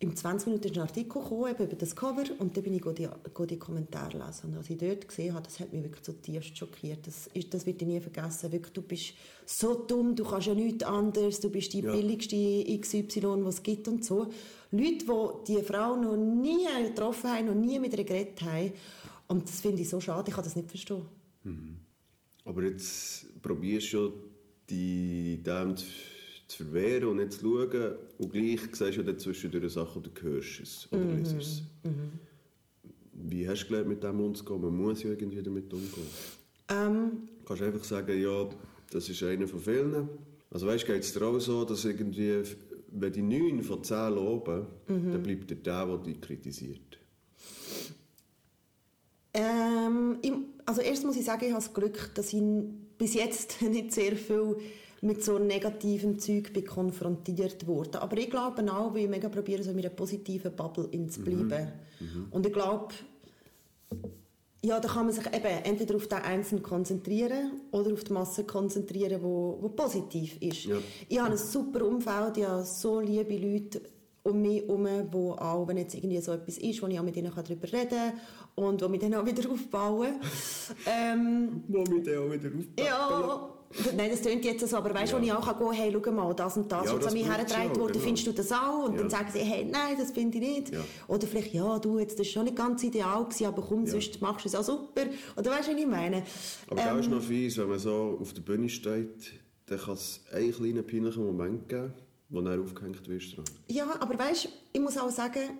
im 0.01 0.15
20 0.15 0.47
Minuten 0.47 0.69
ist 0.69 0.77
ein 0.77 0.83
Artikel 0.83 1.21
gekommen, 1.21 1.51
eben 1.51 1.65
über 1.65 1.75
das 1.77 1.97
Cover, 1.97 2.23
und 2.39 2.57
dann 2.57 2.63
bin 2.63 2.75
ich 2.75 2.83
die, 2.83 3.09
die 3.51 3.59
Kommentare 3.59 4.17
lesen. 4.17 4.51
Und 4.51 4.57
als 4.57 4.71
ich 4.71 4.79
dort 4.79 5.09
gesehen 5.09 5.35
habe, 5.35 5.43
das 5.45 5.59
hat 5.59 5.73
mich 5.73 5.83
wirklich 5.83 6.05
zutiefst 6.05 6.57
schockiert. 6.57 7.05
Das, 7.05 7.27
ist, 7.35 7.53
das 7.53 7.67
wird 7.67 7.83
ich 7.83 7.89
nie 7.89 8.01
vergessen. 8.01 8.53
Wirklich, 8.53 8.73
du 8.73 8.83
bist 8.83 9.15
so 9.45 9.75
dumm, 9.75 10.15
du 10.15 10.25
kannst 10.25 10.47
ja 10.47 10.55
nichts 10.55 10.85
anderes, 10.85 11.41
du 11.41 11.51
bist 11.51 11.73
die 11.73 11.81
Ja. 11.81 11.91
billigste 11.93 12.37
XY, 12.81 13.45
was 13.45 13.57
es 13.57 13.63
gibt 13.65 13.89
und 13.89 14.05
so. 14.05 14.29
Leute, 14.71 15.05
die 15.05 15.45
diese 15.49 15.63
Frau 15.65 15.97
noch 15.97 16.17
nie 16.17 16.67
getroffen 16.87 17.31
haben, 17.31 17.47
noch 17.47 17.55
nie 17.57 17.81
mit 17.81 17.93
ihr 17.99 18.05
geredet 18.05 18.41
haben. 18.43 18.73
Und 19.27 19.49
das 19.49 19.61
finde 19.61 19.83
ich 19.83 19.89
so 19.89 20.01
schade, 20.01 20.29
ich 20.29 20.35
kann 20.35 20.45
das 20.45 20.55
nicht 20.55 20.69
verstehen. 20.71 21.03
Aber 22.45 22.63
jetzt 22.63 23.27
probierst 23.43 23.93
du 23.95 23.97
ja, 24.07 24.13
die 24.71 25.43
dem 25.43 25.77
zu, 25.77 25.87
zu 26.49 26.65
verwehren 26.65 27.09
und 27.11 27.17
nicht 27.19 27.35
zu 27.35 27.41
schauen. 27.41 27.95
Und 28.19 28.33
gleich 28.33 28.61
siehst 28.73 28.97
du 28.97 29.03
dann 29.05 29.19
zwischendurch 29.19 29.73
Sachen 29.73 30.03
oder 30.03 30.11
hörst 30.23 30.61
es 30.61 30.89
oder 30.91 31.05
Mhm. 31.05 31.23
es. 31.39 31.63
Wie 33.13 33.49
hast 33.49 33.65
du 33.65 33.69
gelernt, 33.69 33.89
mit 33.89 34.03
dem 34.03 34.21
umzugehen? 34.21 34.61
Man 34.63 34.77
muss 34.77 35.03
ja 35.03 35.11
irgendwie 35.11 35.43
damit 35.43 35.73
umgehen. 35.73 36.07
Ähm, 36.71 37.11
Du 37.41 37.45
kannst 37.45 37.63
einfach 37.63 37.85
sagen, 37.85 38.21
ja, 38.21 38.49
das 38.91 39.09
ist 39.09 39.23
einer 39.23 39.47
von 39.49 39.61
vielen. 39.61 40.09
Also 40.51 40.67
weißt, 40.67 40.87
geht 40.87 41.03
es 41.03 41.13
dir 41.13 41.23
auch 41.23 41.39
so, 41.39 41.65
dass 41.65 41.85
irgendwie, 41.85 42.43
wenn 42.93 43.13
die 43.13 43.23
9 43.23 43.63
von 43.63 43.83
10 43.85 44.15
loben, 44.15 44.67
Mhm. 44.89 45.13
dann 45.13 45.23
bleibt 45.23 45.51
der 45.51 45.57
der, 45.59 45.87
der 45.87 45.99
dich 45.99 46.21
kritisiert. 46.21 46.99
Ähm, 49.35 50.19
ich, 50.23 50.33
also 50.65 50.81
erst 50.81 51.05
muss 51.05 51.17
ich 51.17 51.25
sagen, 51.25 51.45
ich 51.45 51.53
habe 51.53 51.63
das 51.63 51.73
Glück, 51.75 52.11
dass 52.15 52.33
ich 52.33 52.43
bis 52.97 53.15
jetzt 53.15 53.61
nicht 53.63 53.93
sehr 53.93 54.17
viel 54.17 54.57
mit 55.01 55.25
so 55.25 55.39
negativem 55.39 56.19
Zeug 56.19 56.53
bin 56.53 56.65
konfrontiert 56.65 57.67
wurde. 57.67 58.03
Aber 58.03 58.17
ich 58.17 58.31
glaube 58.31 58.63
auch, 58.73 58.95
weil 58.95 59.05
ich 59.05 59.09
mega 59.09 59.29
probiere, 59.29 59.63
so 59.63 59.71
in 59.71 59.79
einer 59.79 59.91
positiven 59.91 60.55
Bubble 60.55 60.89
zu 61.09 61.21
bleiben. 61.23 61.69
Und 62.31 62.47
ich 62.47 62.53
glaube, 62.53 62.95
ja, 64.65 64.81
da 64.81 64.89
kann 64.89 65.07
man 65.07 65.15
sich 65.15 65.27
eben 65.27 65.65
entweder 65.65 65.95
auf 65.95 66.09
den 66.09 66.19
Einzelnen 66.19 66.63
konzentrieren 66.63 67.61
oder 67.71 67.93
auf 67.93 68.03
die 68.03 68.13
Masse 68.13 68.45
konzentrieren, 68.45 69.23
wo, 69.23 69.57
wo 69.61 69.69
positiv 69.69 70.37
ist. 70.43 70.65
Ja. 70.65 70.77
Ich 71.09 71.19
habe 71.19 71.33
ein 71.33 71.39
super 71.39 71.87
Umfeld, 71.87 72.39
ich 72.39 72.45
habe 72.45 72.65
so 72.65 72.99
liebe 73.01 73.37
Leute 73.37 73.81
um 74.25 74.43
mich 74.43 74.63
herum, 74.63 74.87
wo 75.11 75.33
auch, 75.33 75.67
wenn 75.69 75.79
jetzt 75.79 75.95
irgendwie 75.95 76.21
so 76.21 76.33
etwas 76.33 76.59
ist, 76.59 76.83
wo 76.83 76.87
ich 76.87 76.99
auch 76.99 77.05
mit 77.05 77.17
ihnen 77.17 77.33
darüber 77.35 77.73
reden 77.73 77.89
kann 77.91 78.13
und 78.57 78.83
wo 78.83 78.89
mich 78.89 79.01
dann 79.01 79.15
auch 79.15 79.25
wieder 79.25 79.49
aufbauen. 79.51 80.15
ähm, 80.87 81.63
Wo 81.69 81.79
mich 81.85 82.03
dann 82.05 82.19
auch 82.19 82.31
wieder 82.33 82.49
aufbauen. 82.49 82.65
ja, 82.79 83.49
nein, 83.97 84.11
das 84.11 84.21
klingt 84.23 84.45
jetzt 84.45 84.67
so, 84.69 84.77
aber 84.77 84.93
weißt 84.95 85.13
du, 85.13 85.17
Ja. 85.17 85.23
wo 85.23 85.27
ich 85.27 85.33
auch 85.33 85.45
kann 85.47 85.59
gehen 85.59 85.73
hey, 85.73 86.01
schau 86.05 86.13
mal, 86.13 86.35
das 86.35 86.57
und 86.57 86.71
das 86.73 86.87
Ja, 86.87 86.97
das 86.97 87.07
an 87.07 87.13
mich 87.15 87.29
hergetragen 87.29 87.71
ja, 87.75 87.81
worden, 87.81 87.93
genau. 87.93 88.05
findest 88.05 88.27
du 88.27 88.33
das 88.33 88.53
auch? 88.53 88.85
Und 88.87 88.95
Ja. 88.95 89.01
dann 89.01 89.11
sagen 89.11 89.29
sie, 89.33 89.39
hey, 89.41 89.65
nein, 89.65 89.97
das 89.99 90.11
finde 90.11 90.39
ich 90.39 90.45
nicht. 90.49 90.75
Ja. 90.75 90.81
Oder 91.07 91.27
vielleicht, 91.27 91.55
ja, 91.55 91.79
du, 91.79 91.99
jetzt, 91.99 92.19
das 92.19 92.27
ist 92.27 92.33
schon 92.33 92.45
nicht 92.45 92.57
ganz 92.57 92.83
ideal 92.83 93.25
gewesen, 93.25 93.47
aber 93.47 93.63
komm, 93.63 93.87
sonst 93.87 94.21
machst 94.21 94.45
du 94.45 94.49
es 94.49 94.55
auch 94.55 94.65
super. 94.65 95.03
Oder 95.37 95.51
weißt 95.51 95.69
du, 95.69 95.73
was 95.73 95.81
ich 95.81 95.87
meine? 95.87 96.23
Aber 96.71 96.81
ähm, 96.85 96.99
ist 96.99 97.11
noch 97.11 97.23
fies, 97.23 97.57
wenn 97.59 97.69
man 97.69 97.79
so 97.79 98.19
auf 98.21 98.33
der 98.33 98.43
Bühne 98.43 98.69
steht, 98.69 99.33
dann 99.67 99.79
kann 99.79 99.95
es 99.95 100.23
einen 100.33 100.53
kleinen 100.53 100.87
peinlichen 100.87 101.25
Moment 101.27 101.69
geben, 101.69 101.93
wo 102.29 102.41
dann 102.41 102.63
aufgehängt 102.63 103.09
wirst. 103.09 103.37
dran. 103.37 103.45
Ja, 103.69 103.87
aber 104.01 104.19
weißt 104.19 104.49
ich 104.73 104.81
muss 104.81 104.99
auch 104.99 105.11
sagen, 105.11 105.59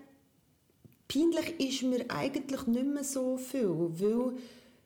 peinlich 1.07 1.59
ist 1.59 1.83
mir 1.83 2.05
eigentlich 2.09 2.67
nicht 2.67 2.85
mehr 2.85 3.03
so 3.03 3.37
viel, 3.37 3.69
weil 3.69 4.33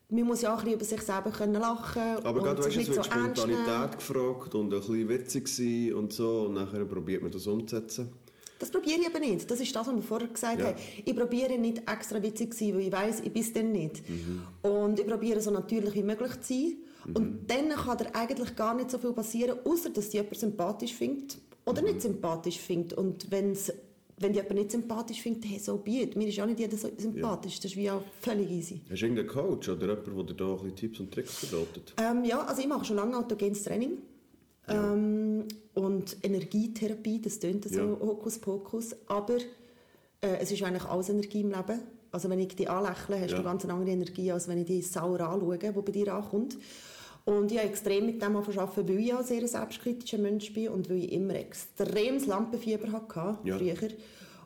man 0.10 0.24
muss 0.26 0.42
ja 0.42 0.54
auch 0.54 0.60
ein 0.60 0.64
bisschen 0.66 0.76
über 0.76 0.86
sich 0.86 1.02
selber 1.02 1.32
können 1.32 1.56
lachen 1.56 2.02
Aber 2.24 2.40
und 2.40 2.44
gerade 2.44 2.64
weißt, 2.64 2.78
es 2.78 2.88
wird 2.88 2.96
so. 2.96 3.04
Spontanität 3.04 3.98
gefragt 3.98 4.56
und 4.56 4.74
ein 4.74 4.80
bisschen 4.80 5.10
witzig 5.10 5.48
sein 5.48 5.94
und 5.96 6.14
so 6.14 6.44
und 6.44 6.54
nachher 6.54 6.86
probiert 6.86 7.22
man 7.24 7.32
das 7.32 7.48
umzusetzen. 7.48 8.10
Das 8.60 8.72
probiere 8.72 9.02
ich 9.02 9.08
aber 9.08 9.20
nicht. 9.20 9.50
Das 9.52 9.60
ist 9.60 9.76
das, 9.76 9.88
was 9.88 9.94
wir 9.96 10.02
vorher 10.02 10.28
gesagt 10.30 10.60
Ja. 10.60 10.68
haben. 10.68 10.78
Ich 11.04 11.14
probiere 11.16 11.58
nicht 11.58 11.80
extra 11.90 12.22
witzig 12.24 12.54
zu 12.54 12.60
sein, 12.64 12.76
weil 12.76 12.82
ich 12.82 12.92
weiss, 12.94 13.20
ich 13.20 13.34
bin 13.34 13.42
es 13.42 13.52
dann 13.52 13.72
nicht. 13.74 14.08
Mhm. 14.08 14.44
Und 14.62 15.00
ich 15.00 15.08
probiere 15.08 15.42
so 15.42 15.52
natürlich 15.52 15.94
wie 15.96 16.04
möglich 16.04 16.40
zu 16.40 16.54
sein. 16.54 16.78
Mhm. 17.06 17.16
Und 17.16 17.48
dann 17.50 17.70
kann 17.70 17.98
dir 17.98 18.16
eigentlich 18.16 18.56
gar 18.56 18.74
nicht 18.74 18.90
so 18.90 18.98
viel 19.00 19.12
passieren, 19.12 19.58
außer 19.66 19.90
dass 19.90 20.14
jemand 20.14 20.38
sympathisch 20.38 20.94
findet 20.94 21.38
oder 21.66 21.82
Mhm. 21.82 21.88
nicht 21.88 22.02
sympathisch 22.02 22.60
findet. 22.60 22.94
Und 22.94 23.30
wenn's, 23.32 23.72
wenn 24.18 24.34
dich 24.34 24.42
jemand 24.42 24.60
nicht 24.60 24.72
sympathisch 24.72 25.22
findet, 25.22 25.46
hey, 25.50 25.60
so 25.60 25.78
be 25.78 25.92
it. 26.02 26.16
Mir 26.16 26.28
ist 26.28 26.40
auch 26.40 26.46
nicht 26.46 26.60
jeder 26.60 26.78
so 26.78 26.90
sympathisch. 26.98 27.56
Das 27.58 27.66
ist 27.72 27.78
wie 27.78 27.90
auch 27.90 28.02
völlig 28.22 28.50
easy. 28.52 28.82
Hast 28.90 29.02
du 29.02 29.06
irgendeinen 29.06 29.28
Coach 29.28 29.70
oder 29.70 29.82
jemanden, 29.88 30.16
der 30.16 30.24
dir 30.26 30.34
da 30.36 30.64
ein 30.64 30.76
Tipps 30.76 31.00
und 31.00 31.12
Tricks 31.14 31.34
verratet? 31.46 31.94
Ähm, 31.98 32.24
ja, 32.26 32.42
also 32.46 32.62
ich 32.62 32.68
mache 32.68 32.86
schon 32.86 32.96
lange 32.98 33.18
autogenes 33.18 33.64
Training. 33.64 33.98
Ähm, 34.68 35.46
und 35.74 36.18
Energietherapie, 36.24 37.20
das 37.22 37.40
tönt 37.40 37.66
so 37.70 37.76
Ja. 37.76 37.86
Hokuspokus. 38.00 38.96
Aber 39.08 39.36
äh, 40.22 40.38
es 40.40 40.52
ist 40.52 40.64
eigentlich 40.64 40.86
alles 40.86 41.10
Energie 41.10 41.42
im 41.42 41.50
Leben. 41.52 41.82
Also 42.12 42.30
wenn 42.30 42.40
ich 42.40 42.56
dich 42.56 42.70
anlächle, 42.70 43.20
hast 43.20 43.32
Ja. 43.32 43.38
du 43.38 43.44
ganz 43.44 43.64
eine 43.66 43.74
andere 43.74 43.92
Energie, 43.92 44.32
als 44.32 44.48
wenn 44.48 44.60
ich 44.60 44.68
dich 44.68 44.90
sauer 44.90 45.20
anschaue, 45.20 45.58
die 45.58 45.72
bei 45.72 45.92
dir 45.92 46.14
ankommt. 46.14 46.58
Und 47.26 47.52
ich 47.52 47.58
habe 47.58 47.70
extrem 47.70 48.06
mit 48.06 48.22
dem 48.22 48.36
arbeiten, 48.36 48.88
weil 48.90 49.00
ich 49.00 49.08
ja 49.08 49.20
ein 49.20 49.26
sehr 49.26 49.48
selbstkritischer 49.48 50.18
Mensch 50.18 50.52
bin 50.54 50.70
und 50.70 50.90
weil 50.90 51.06
ich 51.06 51.12
immer 51.14 51.36
extremes 51.36 52.26
Lampenfieber 52.26 52.92
hatte, 52.92 53.38
Ja. 53.48 53.58
früher. 53.58 53.76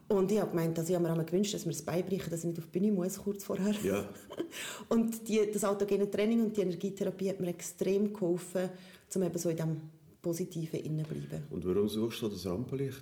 Und 0.10 0.32
ich 0.32 0.40
habe 0.40 0.52
gemeint, 0.52 0.78
dass 0.78 0.90
ich 0.90 0.98
mir 0.98 1.10
einmal 1.10 1.26
gewünscht, 1.26 1.54
dass 1.54 1.66
mir 1.66 1.74
das 1.74 1.82
beibrechen, 1.82 2.30
dass 2.30 2.40
ich 2.42 2.46
nicht 2.46 2.60
auf 2.60 2.66
die 2.72 2.80
Bühne 2.80 2.94
muss, 2.94 3.18
kurz 3.18 3.44
vorher. 3.44 3.74
Ja. 3.84 4.08
Und 4.90 5.28
die, 5.28 5.50
das 5.52 5.66
autogene 5.66 6.10
Training 6.10 6.42
und 6.46 6.56
die 6.56 6.62
Energietherapie 6.62 7.30
hat 7.30 7.42
mir 7.42 7.50
extrem 7.50 8.14
geholfen, 8.14 8.70
um 9.14 9.24
eben 9.24 9.38
so 9.38 9.50
in 9.50 9.58
diesem 9.58 9.82
Positiven 10.22 10.80
innen 10.80 11.04
zu 11.06 11.14
bleiben. 11.14 11.44
Und 11.50 11.66
warum 11.66 11.90
suchst 11.90 12.22
du 12.22 12.30
das 12.30 12.46
Rampenlicht? 12.46 13.02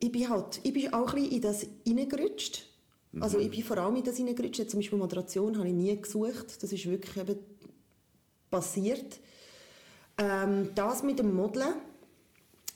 Ich 0.00 0.12
bin 0.12 0.28
halt, 0.28 0.60
ich 0.62 0.72
bin 0.74 0.92
auch 0.92 1.14
ein 1.14 1.22
bisschen 1.22 1.32
in 1.32 1.40
das 1.40 1.66
hineingerutscht 1.86 2.66
Also 3.18 3.38
ich 3.38 3.50
bin 3.50 3.62
vor 3.62 3.78
allem 3.78 3.96
in 3.96 4.04
das 4.04 4.16
hineingerutscht. 4.18 4.68
Zum 4.70 4.80
Beispiel 4.80 4.98
Moderation 4.98 5.56
habe 5.56 5.68
ich 5.68 5.74
nie 5.74 5.96
gesucht. 5.98 6.62
Das 6.62 6.70
ist 6.72 6.84
wirklich 6.86 7.16
eben 7.16 7.38
passiert. 8.50 9.20
Ähm, 10.18 10.70
das 10.74 11.02
mit 11.02 11.18
dem 11.18 11.34
Modeln. 11.34 11.74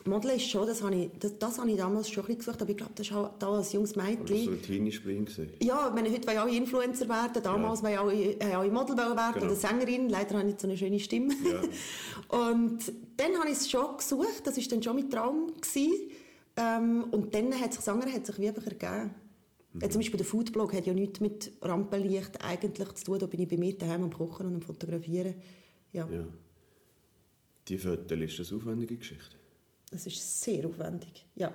Modeln 0.05 0.37
ist 0.37 0.49
schon, 0.51 0.67
das 0.67 0.83
habe 0.83 0.95
ich, 0.97 1.11
das, 1.21 1.39
das 1.39 1.59
habe 1.59 1.71
ich 1.71 1.77
damals 1.77 2.09
schon 2.09 2.25
ein 2.25 2.27
bisschen 2.27 2.39
gesucht, 2.41 2.61
aber 2.63 2.71
ich 2.73 2.77
glaube, 2.77 2.93
das 2.97 3.13
war 3.13 3.25
auch 3.27 3.39
da 3.39 3.49
als 3.53 3.73
junges 3.73 3.95
Oder 3.97 4.05
Mädchen. 4.05 4.45
so 4.47 4.51
ein 4.51 4.63
Teenie-Spring. 4.63 5.27
Ja, 5.61 5.89
ich 5.89 5.95
meine, 5.95 6.11
heute 6.11 6.27
wollen 6.27 6.39
alle 6.39 6.57
Influencer 6.57 7.09
werden, 7.09 7.41
damals 7.43 7.83
wollen 7.85 7.99
alle, 7.99 8.37
alle 8.57 8.71
Model 8.71 8.97
werden 8.97 9.35
Genau. 9.35 9.47
oder 9.47 9.55
Sängerin. 9.55 10.09
Leider 10.09 10.31
habe 10.31 10.41
ich 10.41 10.47
nicht 10.47 10.61
so 10.61 10.67
eine 10.67 10.77
schöne 10.77 10.99
Stimme. 10.99 11.33
Ja. 11.45 12.39
Und 12.49 12.81
dann 13.17 13.37
habe 13.39 13.49
ich 13.51 13.59
es 13.59 13.71
schon 13.71 13.97
gesucht, 13.97 14.43
das 14.45 14.57
war 14.57 14.65
dann 14.71 14.83
schon 14.83 14.97
mein 14.97 15.11
Traum. 15.11 15.53
Gewesen. 15.61 15.93
Ähm, 16.57 17.05
und 17.13 17.35
dann 17.35 17.53
hat 17.59 17.73
sich 17.73 17.83
das 17.83 17.89
andere 17.89 18.13
hat 18.13 18.27
sich 18.27 18.39
wie 18.39 18.49
einfach 18.49 18.67
ergeben. 18.67 19.15
Ja, 19.81 19.89
zum 19.89 20.01
Beispiel 20.01 20.19
der 20.19 20.27
Foodblog 20.27 20.75
hat 20.75 20.87
ja 20.87 20.93
nichts 20.93 21.21
mit 21.21 21.51
Rampenlicht 21.63 22.45
eigentlich 22.45 22.93
zu 22.93 23.05
tun. 23.05 23.19
Da 23.21 23.27
bin 23.27 23.41
ich 23.41 23.49
bei 23.49 23.57
mir 23.57 23.77
daheim 23.79 24.03
am 24.05 24.13
Kochen 24.13 24.47
und 24.49 24.55
am 24.57 24.61
Fotografieren. 24.63 25.35
Ja, 25.93 26.09
Ja. 26.11 26.25
Die 27.69 27.79
Fotos 27.79 28.19
ist 28.19 28.39
das 28.41 28.51
eine 28.51 28.61
aufwendige 28.61 28.97
Geschichte. 28.97 29.37
das 29.91 30.07
ist 30.07 30.41
sehr 30.43 30.67
aufwendig. 30.67 31.25
Ja, 31.37 31.53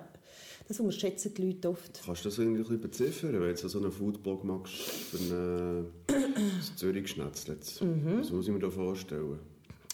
das 0.66 0.80
unterschätzen 0.80 1.34
die 1.34 1.42
Leute 1.48 1.68
oft. 1.70 2.00
Kannst 2.04 2.24
du 2.24 2.28
das 2.30 2.38
irgendwie 2.38 2.58
ein 2.60 2.62
bisschen 2.62 2.80
beziffern, 2.80 3.32
wenn 3.34 3.40
du 3.40 3.48
jetzt 3.48 3.68
so 3.68 3.78
einen 3.78 3.92
Foodblog 3.92 4.42
machst 4.44 4.72
für 4.74 5.86
das 6.06 6.76
Zürich-Schnetzel 6.76 7.54
jetzt? 7.56 7.82
Mhm. 7.82 8.20
Was 8.20 8.30
muss 8.30 8.46
ich 8.46 8.52
mir 8.52 8.58
da 8.60 8.70
vorstellen? 8.70 9.38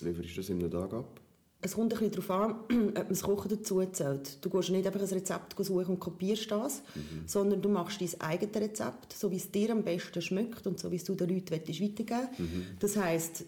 Lieferst 0.00 0.30
du 0.30 0.34
das 0.36 0.48
in 0.50 0.60
einem 0.60 0.70
Tag 0.70 0.92
ab? 0.92 1.20
Es 1.60 1.72
kommt 1.74 1.94
ein 1.94 1.98
bisschen 1.98 2.12
darauf 2.26 2.30
an, 2.30 2.50
ob 2.88 2.94
man 2.94 3.08
das 3.08 3.22
Kochen 3.22 3.48
dazu 3.50 3.82
zählt. 3.86 4.44
Du 4.44 4.50
gehst 4.50 4.70
nicht 4.70 4.86
einfach 4.86 5.00
ein 5.00 5.08
Rezept 5.08 5.56
suchen 5.64 5.86
und 5.86 5.98
kopierst 6.00 6.50
das, 6.50 6.82
sondern 7.26 7.62
du 7.62 7.68
machst 7.70 8.00
dein 8.00 8.20
eigenes 8.20 8.54
Rezept, 8.56 9.14
so 9.14 9.30
wie 9.30 9.36
es 9.36 9.50
dir 9.50 9.70
am 9.70 9.82
besten 9.82 10.20
schmeckt 10.20 10.66
und 10.66 10.78
so 10.78 10.90
wie 10.92 10.96
es 10.96 11.04
du 11.04 11.14
den 11.14 11.30
Leuten 11.30 11.50
weitergeben 11.52 11.94
willst. 11.96 12.82
Das 12.82 12.96
heisst, 12.96 13.44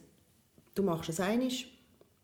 du 0.77 0.83
machst 0.85 1.09
es 1.09 1.19
einig, 1.19 1.77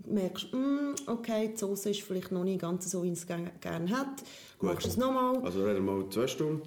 merkst, 0.06 0.52
mm, 0.52 0.94
okay, 1.08 1.50
die 1.52 1.56
Soße 1.56 1.90
ist 1.90 2.02
vielleicht 2.02 2.30
noch 2.30 2.44
nicht 2.44 2.60
ganz 2.60 2.88
so, 2.90 3.02
wie 3.02 3.10
es 3.10 3.26
gerne 3.26 3.50
hat, 3.90 4.22
Gut. 4.58 4.70
machst 4.70 4.86
es 4.86 4.96
nochmal. 4.96 5.38
Also 5.42 5.64
reden 5.64 5.84
wir 5.84 5.92
mal 5.92 6.08
zwei 6.10 6.26
Stunden, 6.28 6.62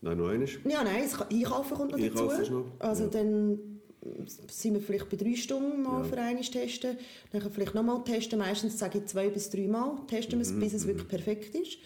nein, 0.00 0.18
noch 0.18 0.28
einmal. 0.28 0.48
Ja, 0.68 0.82
nein, 0.82 1.02
das 1.02 1.20
Einkaufen 1.30 1.76
kommt 1.76 1.92
noch 1.92 1.98
Einkaufen 1.98 2.38
dazu. 2.38 2.52
noch, 2.52 2.64
Also 2.80 3.04
ja. 3.04 3.10
dann 3.10 3.58
sind 4.48 4.74
wir 4.74 4.80
vielleicht 4.80 5.08
bei 5.08 5.16
drei 5.16 5.34
Stunden 5.34 5.82
mal 5.82 6.04
für 6.04 6.16
einmal 6.18 6.44
testen. 6.44 6.96
Dann 7.32 7.50
vielleicht 7.50 7.74
nochmal 7.74 8.04
testen. 8.04 8.38
Meistens 8.38 8.78
sage 8.78 8.98
ich 8.98 9.06
zwei 9.06 9.28
bis 9.30 9.50
drei 9.50 9.66
Mal 9.66 9.98
testen 10.06 10.38
wir 10.38 10.42
es, 10.42 10.56
bis 10.56 10.74
es 10.74 10.86
wirklich 10.86 11.08
perfekt 11.08 11.54
ist. 11.54 11.78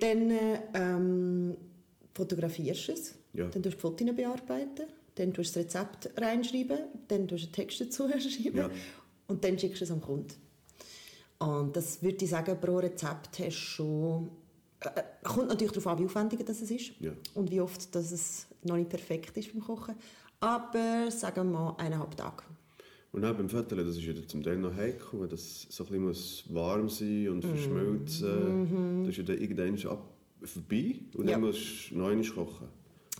Dann 0.00 0.30
äh, 0.30 0.58
ähm, 0.74 1.56
fotografierst 2.14 2.88
du 2.88 2.92
es. 2.92 3.14
Ja. 3.34 3.44
Dann 3.46 3.62
tust 3.62 3.76
du 3.82 3.90
die 3.90 4.04
Fotos 4.04 4.16
bearbeiten. 4.16 4.86
Dann 5.16 5.32
tust 5.34 5.54
du 5.56 5.60
das 5.62 5.66
Rezept 5.76 6.10
reinschreiben. 6.20 6.78
Dann 7.08 7.28
tust 7.28 7.42
du 7.42 7.46
einen 7.46 7.52
Text 7.52 7.80
dazu 7.80 8.08
schreiben. 8.18 8.56
Ja. 8.56 8.70
Und 9.28 9.44
dann 9.44 9.58
schickst 9.58 9.80
du 9.80 9.84
es 9.84 9.90
am 9.90 10.00
Kunden. 10.00 10.34
Und 11.38 11.76
das 11.76 12.02
würde 12.02 12.24
ich 12.24 12.30
sagen, 12.30 12.58
pro 12.60 12.76
Rezept 12.78 13.38
hast 13.38 13.46
du 13.46 13.50
schon... 13.50 14.28
Äh, 14.80 14.88
äh, 15.00 15.02
kommt 15.22 15.48
natürlich 15.48 15.72
darauf 15.72 15.86
an, 15.88 15.98
wie 15.98 16.04
aufwendig 16.06 16.44
das 16.46 16.60
ist. 16.60 16.92
Ja. 17.00 17.12
Und 17.34 17.50
wie 17.50 17.60
oft 17.60 17.94
dass 17.94 18.10
es 18.12 18.46
noch 18.64 18.76
nicht 18.76 18.90
perfekt 18.90 19.36
ist 19.36 19.52
beim 19.52 19.62
Kochen. 19.62 19.94
Aber 20.40 21.10
sagen 21.10 21.50
wir 21.52 21.58
mal 21.58 21.74
eineinhalb 21.78 22.16
Tage. 22.16 22.42
Und 23.12 23.24
auch 23.24 23.34
beim 23.34 23.48
Föteln, 23.48 23.86
das 23.86 23.96
ist 23.96 24.02
ja 24.04 24.14
zum 24.26 24.42
Teil 24.42 24.56
noch 24.56 24.74
heikel, 24.74 25.20
weil 25.20 25.28
das 25.28 25.66
so 25.68 25.84
ein 25.84 25.88
bisschen 25.88 26.04
muss 26.04 26.44
warm 26.48 26.88
sein 26.88 27.28
und 27.28 27.44
verschmelzen. 27.44 29.02
Das 29.04 29.10
ist 29.10 29.18
ja 29.18 29.22
dann 29.24 29.38
irgendwann 29.38 29.90
ab 29.92 30.08
vorbei 30.44 30.94
und 31.14 31.20
Mhm. 31.24 31.28
Ja. 31.28 31.32
dann 31.34 31.40
musst 31.42 31.90
du 31.90 31.98
noch 31.98 32.08
einmal 32.08 32.26
kochen. 32.26 32.68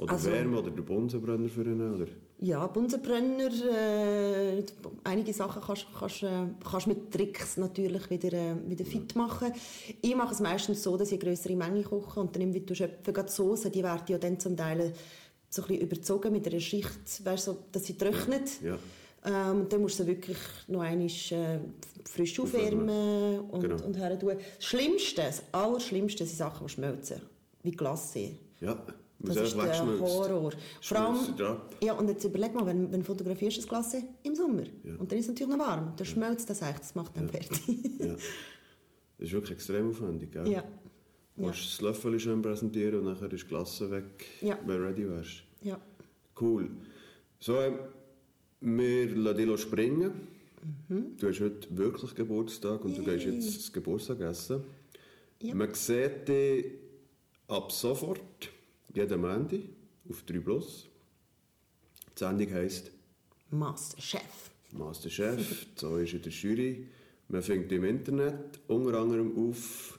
Oder 0.01 0.13
Also- 0.13 0.31
Wärme 0.31 0.59
oder 0.59 0.71
den 0.71 0.85
Bunsenbrenner 0.85 1.49
für 1.49 1.61
einen, 1.61 1.95
oder? 1.95 2.07
Ja, 2.41 2.67
Bunsenbrenner, 2.67 3.51
äh, 3.71 4.63
einige 5.05 5.33
Sachen 5.33 5.63
kannst 5.63 5.83
du 5.83 5.99
kannst, 5.99 6.23
äh, 6.23 6.29
kannst 6.69 6.87
mit 6.87 7.11
Tricks 7.13 7.57
natürlich 7.59 8.09
wieder, 8.11 8.33
äh, 8.33 8.55
wieder 8.67 8.85
fit 8.85 9.15
machen. 9.15 9.53
Ich 10.01 10.17
mache 10.17 10.33
es 10.35 10.41
meistens 10.41 10.83
so, 10.83 10.97
dass 10.97 11.13
ich 11.13 11.21
größere 11.21 11.55
Menge 11.55 11.83
koche 11.83 12.21
und 12.21 12.35
dann 12.35 12.53
ich 12.55 12.77
schöpfe. 12.77 13.13
Gerade 13.13 13.29
die 13.29 13.35
Soße, 13.35 13.71
die 13.71 13.83
werden 13.83 14.03
ja 14.09 14.19
dann 14.19 14.41
zum 14.41 14.57
Teil 14.57 14.93
so 15.51 15.63
ein 15.63 15.69
bisschen 15.69 15.83
überzogen 15.87 16.33
mit 16.33 16.47
einer 16.49 16.59
Schicht, 16.61 17.25
weißt, 17.25 17.45
so, 17.45 17.59
dass 17.71 17.85
sie 17.85 17.97
trocknet. 17.97 18.51
Ja. 18.63 18.79
Ähm, 19.25 19.61
und 19.61 19.73
dann 19.73 19.83
musst 19.83 19.99
du 20.01 20.03
sie 20.05 20.09
wirklich 20.09 20.39
noch 20.67 20.81
einmal 20.81 21.07
äh, 21.07 21.59
frisch 22.11 22.41
aufwärmen 22.41 23.41
und, 23.41 23.61
Genau. 23.61 23.85
und 23.85 23.97
her 23.97 24.19
tun. 24.19 24.33
Das 24.57 24.65
Schlimmste, 24.65 25.23
das 25.23 25.43
Allerschlimmste 25.53 26.25
sind 26.27 26.37
Sachen, 26.39 26.67
die 26.67 26.73
schmelzen. 26.73 27.21
Wie 27.63 27.71
Glacé. 27.71 28.33
Ja, 28.61 28.77
Das 29.25 29.37
ist 29.37 29.57
der. 29.57 29.99
Horror. 30.01 30.53
Vor 30.81 30.97
allem, 30.99 31.19
ja, 31.83 31.93
und 31.95 32.09
jetzt 32.09 32.25
überleg 32.25 32.55
mal, 32.55 32.67
wenn, 32.67 32.91
wenn 32.93 33.03
fotografierst 33.03 33.57
du 33.59 33.61
das 33.61 33.69
Glas 33.69 33.97
im 34.23 34.35
Sommer 34.35 34.65
Ja. 34.85 34.97
und 34.99 35.11
dann 35.11 35.19
ist 35.19 35.27
es 35.27 35.29
natürlich 35.31 35.57
noch 35.57 35.65
warm, 35.65 35.93
dann 35.97 36.07
schmelzt 36.07 36.49
das 36.51 36.63
echt, 36.63 36.81
das 36.81 36.95
macht 36.95 37.17
dann 37.17 37.29
fertig. 37.29 37.61
Ja. 37.99 38.07
Das 38.15 38.21
ist 39.19 39.33
wirklich 39.33 39.53
extrem 39.53 39.91
aufwendig, 39.91 40.33
gell? 40.33 40.49
ja. 40.49 40.65
Du 41.35 41.43
musst 41.47 41.65
das 41.65 41.81
Löffel 41.81 42.21
schön 42.21 42.43
präsentieren 42.43 42.99
und 43.01 43.05
nachher 43.07 43.33
ist 43.33 43.45
die 43.45 43.49
Glasse 43.49 43.91
weg, 43.91 44.27
Ja. 44.43 44.59
wenn 44.67 44.79
du 44.79 44.85
ready 44.87 45.09
wärst. 45.09 45.43
ja. 45.63 45.81
Cool. 46.41 46.71
So, 47.39 47.57
ähm, 47.61 47.79
wir 48.61 49.15
lassen 49.17 49.37
dich 49.49 49.61
springen. 49.61 50.13
Mhm. 50.89 51.17
Du 51.19 51.29
hast 51.29 51.41
heute 51.41 51.77
wirklich 51.77 52.15
Geburtstag 52.15 52.85
und 52.85 52.97
du 52.97 53.03
gehst 53.03 53.25
jetzt 53.27 53.57
das 53.59 53.73
Geburtstag 53.73 54.21
essen. 54.21 54.63
Ja. 55.41 55.55
Man 55.55 55.75
sieht 55.75 56.29
dich 56.29 56.67
ab 57.49 57.71
sofort, 57.73 58.21
jeden 58.95 59.21
Montag, 59.21 59.61
auf 60.09 60.23
3 60.25 60.41
Plus. 60.41 60.89
Die 62.17 62.19
Sendung 62.19 62.51
heisst 62.53 62.91
Masterchef. 63.51 64.51
Masterchef, 64.73 65.67
so 65.77 65.97
ist 65.99 66.15
in 66.15 66.23
der 66.23 66.33
Jury. 66.33 66.87
Man 67.29 67.43
findet 67.43 67.73
im 67.73 67.85
Internet 67.85 68.61
unter 68.69 68.99
anderem 69.01 69.49
auf 69.49 69.99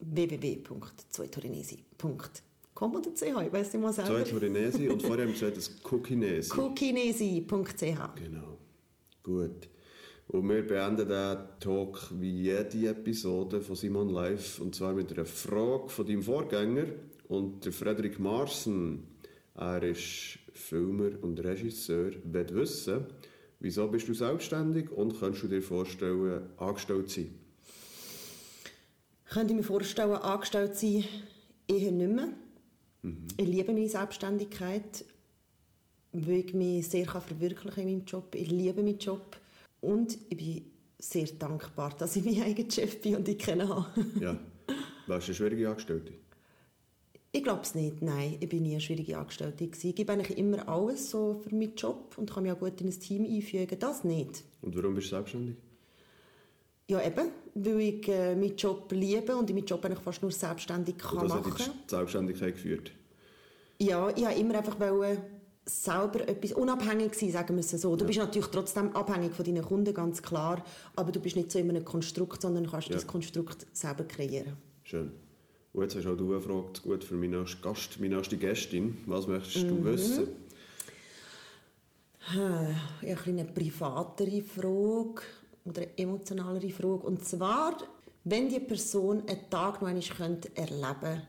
www.zweitorinesi.com 0.00 2.94
oder 2.94 3.10
ch, 3.14 3.22
ich 3.22 3.52
weiß 3.52 3.72
nicht 3.72 3.82
mal 3.82 3.92
selber. 3.92 4.24
Zweitorinesi 4.24 4.88
und 4.88 5.02
vorher 5.02 5.26
haben 5.26 5.34
wir 5.34 5.38
gesagt, 5.38 5.56
das 5.56 5.70
Cookinesi. 5.82 6.50
Cookinesi.ch 6.50 8.14
Genau. 8.16 8.58
Gut. 9.22 9.68
Und 10.28 10.48
wir 10.48 10.66
beenden 10.66 11.08
den 11.08 11.38
Talk 11.58 12.10
wie 12.18 12.42
jede 12.42 12.88
Episode 12.88 13.60
von 13.60 13.76
Simon 13.76 14.08
Live 14.10 14.60
und 14.60 14.74
zwar 14.74 14.92
mit 14.94 15.12
einer 15.12 15.24
Frage 15.26 15.88
von 15.88 16.06
deinem 16.06 16.22
Vorgänger 16.22 16.84
und 17.30 17.64
der 17.64 17.72
Frederik 17.72 18.18
Marsen. 18.18 19.04
Er 19.54 19.82
ist 19.82 20.38
Filmer 20.52 21.10
und 21.22 21.38
Regisseur. 21.42 22.10
Will 22.24 22.48
wissen, 22.50 23.06
wieso 23.60 23.86
bist 23.86 24.08
du 24.08 24.14
selbstständig 24.14 24.90
und 24.90 25.18
kannst 25.18 25.42
du 25.44 25.48
dir 25.48 25.62
vorstellen, 25.62 26.50
angestellt 26.58 27.08
zu 27.08 27.20
sein? 27.20 27.34
Könnte 29.28 29.52
ich 29.52 29.58
mir 29.58 29.62
vorstellen, 29.62 30.12
angestellt 30.12 30.74
zu 30.76 30.86
sein, 30.86 31.04
eher 31.68 31.92
nicht 31.92 32.10
mehr. 32.10 32.32
Mhm. 33.02 33.28
Ich 33.36 33.46
liebe 33.46 33.72
meine 33.72 33.88
Selbstständigkeit, 33.88 35.04
weil 36.12 36.32
ich 36.32 36.52
mich 36.52 36.88
sehr 36.88 37.06
kann 37.06 37.22
verwirklichen 37.22 37.82
in 37.82 37.88
meinem 37.88 38.04
Job. 38.06 38.34
Ich 38.34 38.50
liebe 38.50 38.82
meinen 38.82 38.98
Job 38.98 39.36
und 39.80 40.18
ich 40.28 40.36
bin 40.36 40.64
sehr 40.98 41.26
dankbar, 41.38 41.94
dass 41.96 42.16
ich 42.16 42.24
mein 42.24 42.42
eigener 42.42 42.70
Chef 42.70 43.00
bin 43.00 43.16
und 43.16 43.28
ich 43.28 43.38
kennen 43.38 43.68
habe. 43.68 44.04
Ja. 44.20 44.36
Warst 45.06 45.28
du 45.28 45.30
eine 45.30 45.36
schwierige 45.36 45.68
Angestellte? 45.68 46.12
Ich 47.32 47.44
glaube 47.44 47.62
es 47.62 47.74
nicht, 47.76 48.02
nein. 48.02 48.36
Ich 48.40 48.48
bin 48.48 48.62
nie 48.62 48.72
eine 48.72 48.80
schwierige 48.80 49.16
Angestellte. 49.18 49.66
gewesen. 49.66 49.88
Ich 49.90 49.94
gebe 49.94 50.12
eigentlich 50.12 50.36
immer 50.36 50.68
alles 50.68 51.10
so 51.10 51.40
für 51.42 51.54
meinen 51.54 51.74
Job 51.76 52.14
und 52.18 52.32
kann 52.32 52.42
mich 52.42 52.50
auch 52.52 52.58
gut 52.58 52.80
in 52.80 52.88
ein 52.88 52.98
Team 53.00 53.24
einfügen. 53.24 53.78
Das 53.78 54.02
nicht. 54.02 54.42
Und 54.62 54.76
warum 54.76 54.94
bist 54.94 55.06
du 55.08 55.10
selbstständig? 55.16 55.56
Ja, 56.88 57.00
eben, 57.06 57.28
weil 57.54 57.80
ich 57.80 58.08
äh, 58.08 58.34
meinen 58.34 58.56
Job 58.56 58.90
liebe 58.90 59.36
und 59.36 59.48
ich 59.48 59.54
meinen 59.54 59.64
Job 59.66 59.84
eigentlich 59.84 60.00
fast 60.00 60.22
nur 60.22 60.32
selbstständig 60.32 60.96
Und 60.96 61.00
kann 61.02 61.28
das 61.28 61.32
hat 61.34 61.46
machen 61.46 61.56
dich 61.56 61.66
die 61.66 61.88
Selbstständigkeit 61.88 62.54
geführt. 62.54 62.90
Ja, 63.78 64.08
ich 64.10 64.22
wollte 64.24 64.40
immer 64.40 64.58
einfach 64.58 64.80
wollen, 64.80 65.18
selber 65.64 66.26
etwas 66.28 66.52
unabhängig 66.52 67.14
sein, 67.14 67.30
sagen 67.30 67.54
wir 67.54 67.60
es 67.60 67.70
so. 67.70 67.94
Du 67.94 68.04
bist 68.04 68.18
natürlich 68.18 68.48
trotzdem 68.48 68.90
abhängig 68.96 69.34
von 69.34 69.44
deinen 69.44 69.64
Kunden, 69.64 69.94
ganz 69.94 70.20
klar, 70.20 70.64
aber 70.96 71.12
du 71.12 71.20
bist 71.20 71.36
nicht 71.36 71.52
so 71.52 71.60
in 71.60 71.70
einem 71.70 71.84
Konstrukt, 71.84 72.42
sondern 72.42 72.68
kannst 72.68 72.88
Ja. 72.88 72.94
das 72.94 73.06
Konstrukt 73.06 73.68
selber 73.72 74.02
kreieren. 74.02 74.56
Schön. 74.82 75.12
Und 75.72 75.82
jetzt 75.82 75.94
hast 75.96 76.06
auch 76.06 76.16
du 76.16 76.32
eine 76.32 76.40
Frage 76.40 76.80
gut 76.82 77.04
für 77.04 77.14
meinen 77.14 77.40
nächsten 77.40 77.62
Gast, 77.62 78.00
meine 78.00 78.16
nächste 78.16 78.36
Gästin. 78.36 78.98
Was 79.06 79.26
möchtest 79.26 79.64
Mhm. 79.64 79.68
du 79.68 79.84
wissen? 79.84 80.28
Äh, 80.28 80.30
Ich 82.32 82.36
habe 82.36 82.74
ein 83.02 83.16
bisschen 83.16 83.38
eine 83.38 83.44
privatere 83.52 84.42
Frage 84.42 85.22
oder 85.64 85.82
eine 85.82 85.98
emotionalere 85.98 86.70
Frage. 86.70 87.06
Und 87.06 87.24
zwar, 87.24 87.76
wenn 88.24 88.48
die 88.48 88.60
Person 88.60 89.22
einen 89.28 89.48
Tag 89.48 89.80
noch 89.80 89.88
einmal 89.88 90.02
könnte 90.02 90.54
erleben 90.56 91.22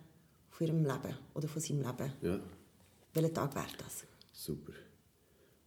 von 0.49 0.67
ihrem 0.67 0.83
Leben 0.85 1.17
oder 1.35 1.47
von 1.47 1.61
seinem 1.61 1.81
Leben, 1.83 2.11
Ja, 2.21 2.39
welcher 3.13 3.33
Tag 3.33 3.55
wäre 3.55 3.65
das? 3.77 4.03
super. 4.33 4.73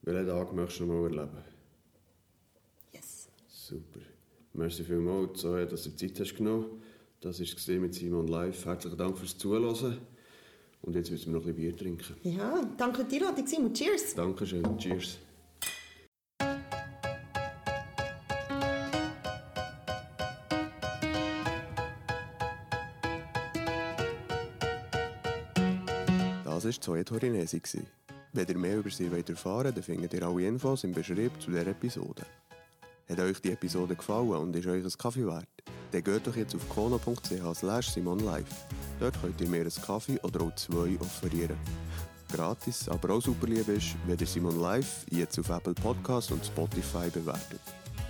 Welchen 0.03 0.27
Tag 0.27 0.53
möchtest 0.53 0.81
du 0.81 0.85
noch 0.87 0.95
mal 1.09 1.17
erleben? 1.17 1.39
Yes. 2.93 3.29
Super. 3.49 4.01
Merci 4.53 4.85
vielmals, 4.85 5.43
dass 5.43 5.85
du 5.85 5.97
Zeit 5.97 6.21
hast 6.21 6.37
genommen. 6.37 6.83
Das 7.25 7.41
war 7.41 7.47
es 7.47 7.67
mit 7.69 7.95
Simon 7.95 8.29
Live. 8.29 8.67
Herzlichen 8.67 8.99
Dank 8.99 9.17
fürs 9.17 9.39
Zuhören. 9.39 9.97
Und 10.83 10.95
jetzt 10.95 11.11
müssen 11.11 11.33
wir 11.33 11.41
noch 11.41 11.47
ein 11.47 11.55
bisschen 11.55 11.71
Bier 11.71 11.75
trinken. 11.75 12.17
Ja, 12.23 12.63
danke 12.77 12.99
für 12.99 13.05
die 13.05 13.17
Einladung, 13.17 13.47
Simon. 13.47 13.73
Cheers! 13.73 14.15
Dankeschön. 14.15 14.77
Cheers. 14.77 15.17
Das 26.45 26.65
war 26.67 26.73
Zoe 26.73 27.05
Torinesi. 27.07 27.63
Wenn 28.35 28.49
ihr 28.49 28.59
mehr 28.59 28.79
über 28.81 28.91
sie 28.91 29.11
wollt 29.11 29.31
erfahren 29.31 29.65
wollt, 29.65 29.77
dann 29.79 29.83
findet 29.83 30.13
ihr 30.13 30.23
alle 30.23 30.47
Infos 30.47 30.85
im 30.85 30.93
Beschrieb 30.93 31.41
zu 31.41 31.51
dieser 31.51 31.69
Episode. 31.69 32.27
Hat 33.09 33.19
euch 33.19 33.41
die 33.41 33.53
Episode 33.53 33.97
gefallen 33.97 34.29
und 34.29 34.55
ist 34.55 34.67
euch 34.67 34.85
ein 34.85 34.91
Kaffee 34.99 35.27
wert? 35.27 35.49
Dann 35.95 36.03
geht 36.03 36.27
doch 36.27 36.35
jetzt 36.35 36.57
auf 36.57 36.69
kono.ch 36.69 37.55
slash 37.55 37.91
simonlive. 37.91 38.45
Dort 38.99 39.15
könnt 39.21 39.41
ihr 39.41 39.49
mir 39.49 39.61
einen 39.61 39.71
Kaffee 39.71 40.19
oder 40.25 40.41
auch 40.41 40.53
zwei 40.57 40.99
offerieren. 40.99 41.57
Gratis, 42.33 42.89
aber 42.89 43.15
auch 43.15 43.23
super 43.23 43.47
lieb 43.47 43.69
ist, 43.69 43.95
wenn 44.05 44.19
ihr 44.19 44.27
Simon 44.27 44.61
Live 44.61 45.07
jetzt 45.11 45.39
auf 45.39 45.51
Apple 45.51 45.75
Podcasts 45.75 46.33
und 46.33 46.45
Spotify 46.45 47.09
bewertet. 47.11 47.61